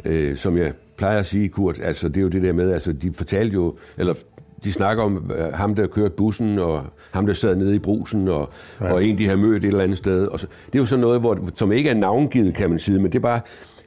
øh, 0.06 0.38
som 0.38 0.58
jeg 0.58 0.74
plejer 0.98 1.20
at 1.20 1.26
sige, 1.26 1.50
Kurt, 1.50 1.80
altså 1.84 2.08
det 2.08 2.18
er 2.18 2.22
jo 2.22 2.28
det 2.28 2.44
der 2.44 2.54
med, 2.54 2.72
altså 2.72 2.94
de 2.94 3.14
fortalte 3.14 3.54
jo, 3.54 3.76
eller 3.98 4.14
de 4.64 4.72
snakker 4.72 5.04
om 5.04 5.32
øh, 5.38 5.54
ham, 5.54 5.76
der 5.76 5.88
kørte 5.88 6.16
bussen, 6.16 6.60
og 6.60 6.84
ham, 7.12 7.26
der 7.26 7.34
sad 7.34 7.56
nede 7.56 7.76
i 7.76 7.80
brusen, 7.80 8.28
og, 8.28 8.50
ja. 8.82 8.94
og 8.94 9.04
en, 9.04 9.18
de 9.18 9.28
har 9.28 9.36
mødt 9.36 9.64
et 9.64 9.68
eller 9.68 9.84
andet 9.84 9.98
sted. 9.98 10.28
Og 10.28 10.40
så, 10.40 10.48
det 10.66 10.76
er 10.76 10.80
jo 10.80 10.86
sådan 10.86 11.02
noget, 11.02 11.20
hvor, 11.20 11.40
som 11.56 11.72
ikke 11.72 11.90
er 11.90 11.94
navngivet, 11.94 12.56
kan 12.56 12.70
man 12.70 12.80
sige, 12.80 13.00
men 13.00 13.12
det 13.12 13.16
er 13.16 13.20
bare, 13.20 13.42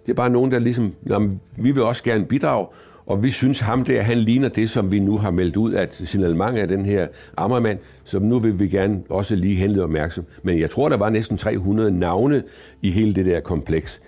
det 0.06 0.12
er 0.12 0.16
bare 0.16 0.30
nogen, 0.30 0.52
der 0.52 0.58
ligesom, 0.58 0.92
jamen, 1.08 1.40
vi 1.56 1.70
vil 1.70 1.82
også 1.82 2.04
gerne 2.04 2.24
bidrage, 2.24 2.66
og 3.06 3.22
vi 3.22 3.30
synes 3.30 3.61
ham 3.61 3.85
der, 3.85 4.02
han 4.02 4.18
ligner 4.18 4.48
det, 4.48 4.70
som 4.70 4.92
vi 4.92 4.98
nu 4.98 5.18
har 5.18 5.30
meldt 5.30 5.56
ud, 5.56 5.74
at 5.74 5.94
signalement 5.94 6.58
af 6.58 6.68
den 6.68 6.87
her 6.87 7.06
Ammermand, 7.37 7.78
som 8.04 8.22
nu 8.22 8.38
vil 8.38 8.58
vi 8.58 8.68
gerne 8.68 9.02
også 9.08 9.37
lige 9.37 9.54
henlede 9.54 9.85
opmærksom. 9.85 10.24
Men 10.42 10.58
jeg 10.58 10.70
tror, 10.70 10.88
der 10.88 10.96
var 10.96 11.11
næsten 11.11 11.38
300 11.38 11.98
navne 11.98 12.42
i 12.82 12.90
hele 12.90 13.14
det 13.14 13.26
der 13.26 13.40
kompleks. 13.40 14.00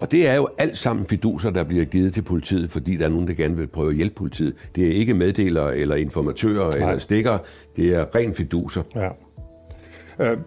Og 0.00 0.12
det 0.12 0.28
er 0.28 0.34
jo 0.34 0.48
alt 0.58 0.78
sammen 0.78 1.06
fiduser, 1.06 1.50
der 1.50 1.64
bliver 1.64 1.84
givet 1.84 2.12
til 2.14 2.22
politiet, 2.22 2.70
fordi 2.70 2.96
der 2.96 3.04
er 3.04 3.08
nogen, 3.08 3.28
der 3.28 3.34
gerne 3.34 3.56
vil 3.56 3.66
prøve 3.66 3.90
at 3.90 3.96
hjælpe 3.96 4.14
politiet. 4.14 4.54
Det 4.76 4.86
er 4.86 4.92
ikke 4.92 5.14
meddelere 5.14 5.76
eller 5.76 5.96
informatører 5.96 6.68
Nej. 6.70 6.88
eller 6.88 6.98
stikker. 6.98 7.38
Det 7.76 7.94
er 7.94 8.06
ren 8.14 8.34
fiduser. 8.34 8.82
Ja. 8.94 9.08
Øh, 10.20 10.38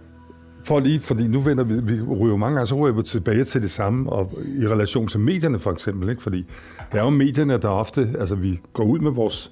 for 0.65 0.79
lige, 0.79 0.99
fordi 0.99 1.27
nu 1.27 1.39
vender 1.39 1.63
vi, 1.63 1.93
vi 1.93 2.01
ryger 2.01 2.37
mange 2.37 2.55
gange, 2.55 2.67
så 2.67 3.01
tilbage 3.05 3.43
til 3.43 3.61
det 3.61 3.71
samme, 3.71 4.11
og 4.11 4.31
i 4.45 4.67
relation 4.67 5.07
til 5.07 5.19
medierne 5.19 5.59
for 5.59 5.71
eksempel, 5.71 6.09
ikke? 6.09 6.23
fordi 6.23 6.45
det 6.91 6.99
er 6.99 7.03
jo 7.03 7.09
medierne, 7.09 7.57
der 7.57 7.69
ofte, 7.69 8.09
altså 8.19 8.35
vi 8.35 8.59
går 8.73 8.83
ud 8.83 8.99
med 8.99 9.11
vores 9.11 9.51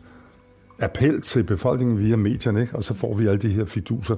appel 0.79 1.21
til 1.21 1.43
befolkningen 1.43 1.99
via 1.99 2.15
medierne, 2.15 2.62
ikke? 2.62 2.75
og 2.75 2.83
så 2.83 2.93
får 2.93 3.13
vi 3.13 3.27
alle 3.27 3.39
de 3.39 3.49
her 3.49 3.65
fiduser. 3.65 4.15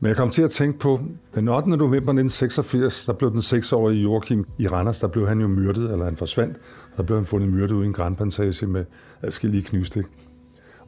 Men 0.00 0.08
jeg 0.08 0.16
kom 0.16 0.30
til 0.30 0.42
at 0.42 0.50
tænke 0.50 0.78
på, 0.78 1.00
den 1.34 1.48
8. 1.48 1.70
november 1.70 1.96
1986, 1.96 3.06
der 3.06 3.12
blev 3.12 3.30
den 3.30 3.38
6-årige 3.38 4.02
Joachim 4.02 4.46
i 4.58 4.68
Randers, 4.68 5.00
der 5.00 5.08
blev 5.08 5.28
han 5.28 5.40
jo 5.40 5.48
myrdet, 5.48 5.92
eller 5.92 6.04
han 6.04 6.16
forsvandt. 6.16 6.56
Der 6.96 7.02
blev 7.02 7.18
han 7.18 7.26
fundet 7.26 7.50
myrdet 7.50 7.70
ude 7.70 7.84
i 7.84 7.86
en 7.86 7.92
grænplantage 7.92 8.66
med 8.66 8.84
adskillige 9.22 9.62
knivstik. 9.62 10.04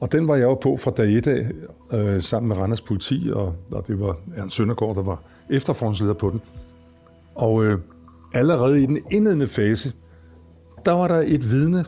Og 0.01 0.13
den 0.13 0.29
var 0.29 0.35
jeg 0.35 0.45
jo 0.45 0.55
på 0.55 0.77
fra 0.77 0.91
dag 0.91 1.17
1 1.17 1.27
af, 1.27 1.51
øh, 1.93 2.23
sammen 2.23 2.49
med 2.49 2.57
Randers 2.57 2.81
politi, 2.81 3.31
og, 3.35 3.55
og 3.71 3.87
det 3.87 4.01
var 4.01 4.17
Ernst 4.37 4.57
Søndergaard, 4.57 4.97
der 4.97 5.03
var 5.03 5.23
efterforskningsleder 5.51 6.15
på 6.15 6.31
den. 6.31 6.41
Og 7.35 7.65
øh, 7.65 7.79
allerede 8.35 8.83
i 8.83 8.87
den 8.87 8.99
indledende 9.11 9.49
fase, 9.49 9.93
der 10.85 10.93
var 10.93 11.09
der 11.09 11.23
et 11.27 11.51
vidne, 11.51 11.85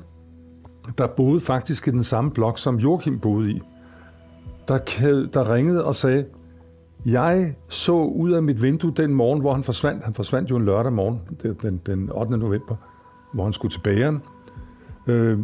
der 0.98 1.06
boede 1.06 1.40
faktisk 1.40 1.88
i 1.88 1.90
den 1.90 2.04
samme 2.04 2.30
blok, 2.30 2.58
som 2.58 2.76
Joachim 2.76 3.18
boede 3.18 3.50
i, 3.50 3.60
der, 4.68 4.78
der 5.32 5.54
ringede 5.54 5.84
og 5.84 5.94
sagde, 5.94 6.24
jeg 7.06 7.54
så 7.68 7.92
ud 7.92 8.30
af 8.30 8.42
mit 8.42 8.62
vindue 8.62 8.92
den 8.96 9.14
morgen, 9.14 9.40
hvor 9.40 9.54
han 9.54 9.62
forsvandt. 9.62 10.04
Han 10.04 10.14
forsvandt 10.14 10.50
jo 10.50 10.56
en 10.56 10.64
lørdag 10.64 10.92
morgen, 10.92 11.20
den, 11.62 11.80
den 11.86 12.10
8. 12.12 12.38
november. 12.38 12.76
hvor 13.34 13.44
han 13.44 13.52
skulle 13.52 13.72
til 13.72 13.80
bageren. 13.80 14.22
Øh, 15.06 15.38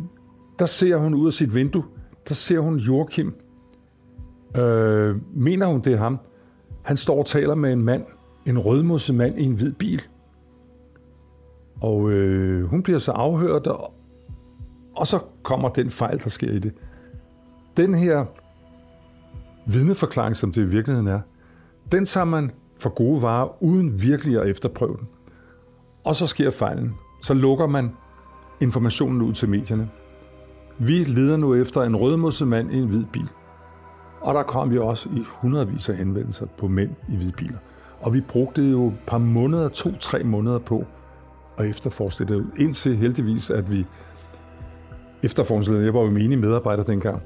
der 0.58 0.66
ser 0.66 0.96
hun 0.96 1.14
ud 1.14 1.26
af 1.26 1.32
sit 1.32 1.54
vindue, 1.54 1.84
der 2.28 2.34
ser 2.34 2.58
hun 2.58 2.76
Joachim. 2.76 3.34
Øh, 4.56 5.16
mener 5.34 5.66
hun, 5.66 5.80
det 5.80 5.92
er 5.92 5.96
ham? 5.96 6.18
Han 6.82 6.96
står 6.96 7.18
og 7.18 7.26
taler 7.26 7.54
med 7.54 7.72
en 7.72 7.82
mand, 7.82 8.04
en 8.46 8.58
rødmosset 8.58 9.14
mand 9.14 9.38
i 9.38 9.44
en 9.44 9.54
hvid 9.54 9.72
bil. 9.72 10.02
Og 11.80 12.10
øh, 12.10 12.64
hun 12.64 12.82
bliver 12.82 12.98
så 12.98 13.12
afhørt, 13.12 13.66
og, 13.66 13.94
og 14.96 15.06
så 15.06 15.18
kommer 15.42 15.68
den 15.68 15.90
fejl, 15.90 16.18
der 16.18 16.30
sker 16.30 16.50
i 16.52 16.58
det. 16.58 16.72
Den 17.76 17.94
her 17.94 18.24
vidneforklaring, 19.66 20.36
som 20.36 20.52
det 20.52 20.62
i 20.62 20.64
virkeligheden 20.64 21.08
er, 21.08 21.20
den 21.92 22.04
tager 22.04 22.24
man 22.24 22.50
for 22.78 22.90
gode 22.90 23.22
varer, 23.22 23.62
uden 23.62 24.02
virkelig 24.02 24.40
at 24.40 24.48
efterprøve 24.48 24.96
den. 24.96 25.08
Og 26.04 26.14
så 26.14 26.26
sker 26.26 26.50
fejlen. 26.50 26.94
Så 27.22 27.34
lukker 27.34 27.66
man 27.66 27.92
informationen 28.60 29.22
ud 29.22 29.32
til 29.32 29.48
medierne. 29.48 29.90
Vi 30.78 31.04
leder 31.04 31.36
nu 31.36 31.54
efter 31.54 31.82
en 31.82 31.96
rødmosset 31.96 32.48
mand 32.48 32.72
i 32.72 32.76
en 32.76 32.86
hvid 32.86 33.04
bil. 33.12 33.28
Og 34.20 34.34
der 34.34 34.42
kom 34.42 34.70
vi 34.70 34.78
også 34.78 35.08
i 35.08 35.22
hundredvis 35.26 35.88
af 35.88 35.96
henvendelser 35.96 36.46
på 36.58 36.68
mænd 36.68 36.90
i 37.08 37.16
hvide 37.16 37.32
biler. 37.32 37.58
Og 38.00 38.14
vi 38.14 38.20
brugte 38.20 38.62
jo 38.62 38.86
et 38.86 38.98
par 39.06 39.18
måneder, 39.18 39.68
to-tre 39.68 40.24
måneder 40.24 40.58
på 40.58 40.84
at 41.58 41.66
efterforske 41.66 42.24
det 42.24 42.34
ud. 42.34 42.46
Indtil 42.58 42.96
heldigvis, 42.96 43.50
at 43.50 43.70
vi 43.70 43.86
efterforskningslederen, 45.22 45.86
jeg 45.86 45.94
var 45.94 46.00
jo 46.00 46.10
menig 46.10 46.38
medarbejder 46.38 46.84
dengang, 46.84 47.22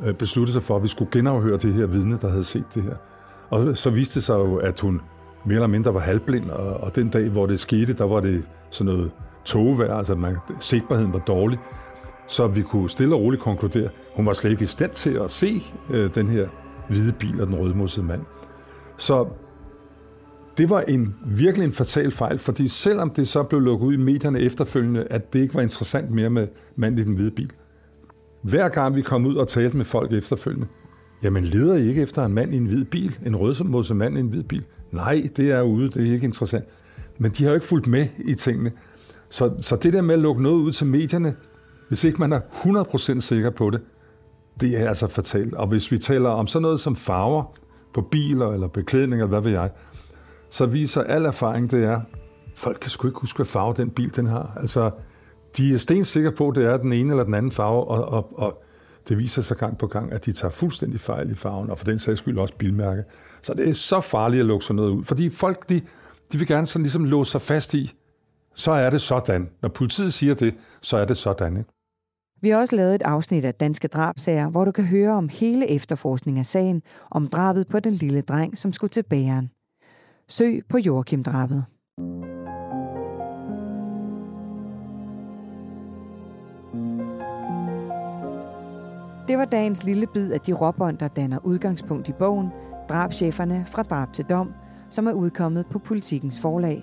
øh, 0.00 0.14
besluttede 0.14 0.52
sig 0.52 0.62
for, 0.62 0.76
at 0.76 0.82
vi 0.82 0.88
skulle 0.88 1.10
genafhøre 1.10 1.58
det 1.58 1.74
her 1.74 1.86
vidne, 1.86 2.16
der 2.16 2.28
havde 2.28 2.44
set 2.44 2.64
det 2.74 2.82
her. 2.82 2.96
Og 3.52 3.76
så 3.76 3.90
viste 3.90 4.14
det 4.14 4.24
sig 4.24 4.34
jo, 4.34 4.56
at 4.56 4.80
hun 4.80 5.00
mere 5.44 5.54
eller 5.54 5.66
mindre 5.66 5.94
var 5.94 6.00
halvblind, 6.00 6.50
og, 6.50 6.80
og 6.80 6.96
den 6.96 7.08
dag, 7.08 7.28
hvor 7.28 7.46
det 7.46 7.60
skete, 7.60 7.92
der 7.92 8.04
var 8.04 8.20
det 8.20 8.44
sådan 8.70 8.94
noget 8.94 9.10
togvejr, 9.44 9.94
altså 9.94 10.14
man, 10.14 10.36
sigtbarheden 10.60 11.12
var 11.12 11.18
dårlig, 11.18 11.58
så 12.26 12.46
vi 12.46 12.62
kunne 12.62 12.90
stille 12.90 13.14
og 13.14 13.20
roligt 13.20 13.42
konkludere, 13.42 13.88
hun 14.16 14.26
var 14.26 14.32
slet 14.32 14.50
ikke 14.50 14.62
i 14.62 14.66
stand 14.66 14.90
til 14.90 15.10
at 15.10 15.30
se 15.30 15.62
øh, 15.90 16.14
den 16.14 16.28
her 16.28 16.48
hvide 16.88 17.12
bil 17.12 17.40
og 17.40 17.46
den 17.46 17.56
rødmossede 17.56 18.06
mand. 18.06 18.20
Så 18.96 19.28
det 20.58 20.70
var 20.70 20.80
en 20.80 21.14
virkelig 21.26 21.64
en 21.64 21.72
fatal 21.72 22.10
fejl, 22.10 22.38
fordi 22.38 22.68
selvom 22.68 23.10
det 23.10 23.28
så 23.28 23.42
blev 23.42 23.60
lukket 23.60 23.86
ud 23.86 23.92
i 23.92 23.96
medierne 23.96 24.40
efterfølgende, 24.40 25.06
at 25.10 25.32
det 25.32 25.38
ikke 25.38 25.54
var 25.54 25.62
interessant 25.62 26.10
mere 26.10 26.30
med 26.30 26.48
manden 26.76 26.98
i 26.98 27.04
den 27.04 27.14
hvide 27.14 27.30
bil. 27.30 27.52
Hver 28.42 28.68
gang 28.68 28.96
vi 28.96 29.02
kom 29.02 29.26
ud 29.26 29.36
og 29.36 29.48
talte 29.48 29.76
med 29.76 29.84
folk 29.84 30.12
efterfølgende, 30.12 30.66
jamen 31.22 31.44
leder 31.44 31.76
I 31.76 31.88
ikke 31.88 32.02
efter 32.02 32.24
en 32.24 32.34
mand 32.34 32.54
i 32.54 32.56
en 32.56 32.66
hvid 32.66 32.84
bil, 32.84 33.18
en 33.26 33.36
rødmodset 33.36 33.96
mand 33.96 34.16
i 34.16 34.20
en 34.20 34.28
hvid 34.28 34.42
bil? 34.42 34.64
Nej, 34.90 35.30
det 35.36 35.50
er 35.50 35.62
ude, 35.62 35.88
det 35.88 36.08
er 36.08 36.12
ikke 36.12 36.24
interessant. 36.24 36.64
Men 37.18 37.30
de 37.30 37.42
har 37.42 37.50
jo 37.50 37.54
ikke 37.54 37.66
fulgt 37.66 37.86
med 37.86 38.06
i 38.18 38.34
tingene. 38.34 38.72
Så, 39.28 39.52
så 39.58 39.76
det 39.76 39.92
der 39.92 40.02
med 40.02 40.14
at 40.14 40.20
lukke 40.20 40.42
noget 40.42 40.56
ud 40.56 40.72
til 40.72 40.86
medierne, 40.86 41.34
hvis 41.88 42.04
ikke 42.04 42.18
man 42.18 42.32
er 42.32 42.40
100% 42.40 43.20
sikker 43.20 43.50
på 43.50 43.70
det, 43.70 43.80
det 44.60 44.80
er 44.80 44.88
altså 44.88 45.06
fatalt. 45.06 45.54
Og 45.54 45.66
hvis 45.66 45.92
vi 45.92 45.98
taler 45.98 46.28
om 46.28 46.46
sådan 46.46 46.62
noget 46.62 46.80
som 46.80 46.96
farver 46.96 47.58
på 47.94 48.00
biler 48.00 48.52
eller 48.52 48.68
beklædning 48.68 49.22
eller 49.22 49.28
hvad 49.28 49.40
ved 49.40 49.50
jeg, 49.50 49.70
så 50.50 50.66
viser 50.66 51.02
al 51.02 51.24
erfaring, 51.24 51.70
det 51.70 51.84
er, 51.84 52.00
folk 52.56 52.78
kan 52.80 52.90
sgu 52.90 53.08
ikke 53.08 53.20
huske, 53.20 53.36
hvad 53.36 53.46
farve 53.46 53.74
den 53.76 53.90
bil 53.90 54.16
den 54.16 54.26
har. 54.26 54.52
Altså, 54.60 54.90
de 55.56 55.74
er 55.74 55.78
stensikre 55.78 56.32
på, 56.32 56.48
at 56.48 56.56
det 56.56 56.64
er 56.64 56.76
den 56.76 56.92
ene 56.92 57.10
eller 57.10 57.24
den 57.24 57.34
anden 57.34 57.52
farve, 57.52 57.84
og, 57.84 58.04
og, 58.08 58.38
og 58.38 58.62
det 59.08 59.18
viser 59.18 59.42
sig 59.42 59.56
gang 59.56 59.78
på 59.78 59.86
gang, 59.86 60.12
at 60.12 60.24
de 60.24 60.32
tager 60.32 60.52
fuldstændig 60.52 61.00
fejl 61.00 61.30
i 61.30 61.34
farven, 61.34 61.70
og 61.70 61.78
for 61.78 61.84
den 61.84 61.98
sags 61.98 62.18
skyld 62.18 62.38
også 62.38 62.54
bilmærke. 62.58 63.04
Så 63.42 63.54
det 63.54 63.68
er 63.68 63.72
så 63.72 64.00
farligt 64.00 64.40
at 64.40 64.46
lukke 64.46 64.64
sådan 64.64 64.76
noget 64.76 64.90
ud, 64.90 65.04
fordi 65.04 65.30
folk, 65.30 65.68
de, 65.68 65.80
de 66.32 66.38
vil 66.38 66.46
gerne 66.46 66.66
sådan 66.66 66.82
ligesom 66.82 67.04
låse 67.04 67.30
sig 67.30 67.40
fast 67.40 67.74
i, 67.74 67.92
så 68.54 68.72
er 68.72 68.90
det 68.90 69.00
sådan. 69.00 69.48
Når 69.62 69.68
politiet 69.68 70.12
siger 70.12 70.34
det, 70.34 70.54
så 70.82 70.96
er 70.96 71.04
det 71.04 71.16
sådan. 71.16 71.56
Ikke? 71.56 71.70
Vi 72.40 72.48
har 72.48 72.58
også 72.58 72.76
lavet 72.76 72.94
et 72.94 73.02
afsnit 73.02 73.44
af 73.44 73.54
Danske 73.54 73.88
Drabsager, 73.88 74.50
hvor 74.50 74.64
du 74.64 74.72
kan 74.72 74.84
høre 74.84 75.12
om 75.12 75.28
hele 75.28 75.70
efterforskningen 75.70 76.38
af 76.38 76.46
sagen 76.46 76.82
om 77.10 77.28
drabet 77.28 77.68
på 77.68 77.80
den 77.80 77.92
lille 77.92 78.20
dreng, 78.20 78.58
som 78.58 78.72
skulle 78.72 78.90
til 78.90 79.02
bæren. 79.02 79.50
Søg 80.28 80.62
på 80.68 80.78
Joachim-drabet. 80.78 81.64
Det 89.28 89.38
var 89.38 89.44
dagens 89.44 89.84
lille 89.84 90.06
bid 90.06 90.32
af 90.32 90.40
de 90.40 90.52
råbånd, 90.52 90.98
der 90.98 91.08
danner 91.08 91.38
udgangspunkt 91.44 92.08
i 92.08 92.12
bogen 92.12 92.48
Drabscheferne 92.88 93.64
fra 93.68 93.82
drab 93.82 94.12
til 94.12 94.24
dom, 94.24 94.52
som 94.90 95.06
er 95.06 95.12
udkommet 95.12 95.66
på 95.66 95.78
Politikens 95.78 96.40
forlag. 96.40 96.82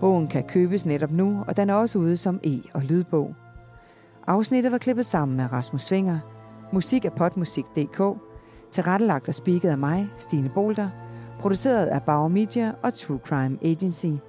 Bogen 0.00 0.28
kan 0.28 0.44
købes 0.48 0.86
netop 0.86 1.10
nu, 1.10 1.44
og 1.48 1.56
den 1.56 1.70
er 1.70 1.74
også 1.74 1.98
ude 1.98 2.16
som 2.16 2.40
e- 2.46 2.70
og 2.74 2.82
lydbog. 2.82 3.34
Afsnittet 4.26 4.72
var 4.72 4.78
klippet 4.78 5.06
sammen 5.06 5.36
med 5.36 5.52
Rasmus 5.52 5.82
Svinger. 5.82 6.18
Musik 6.72 7.04
af 7.04 7.12
potmusik.dk. 7.12 8.02
Tilrettelagt 8.72 9.28
og 9.28 9.34
spiket 9.34 9.68
af 9.68 9.78
mig, 9.78 10.08
Stine 10.16 10.48
Bolter. 10.48 10.88
Produceret 11.40 11.86
af 11.86 12.02
Bauer 12.02 12.28
Media 12.28 12.72
og 12.82 12.94
True 12.94 13.18
Crime 13.18 13.58
Agency. 13.62 14.20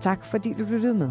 Tak 0.00 0.24
fordi 0.24 0.52
du 0.52 0.64
lyttede 0.64 0.94
med. 0.94 1.10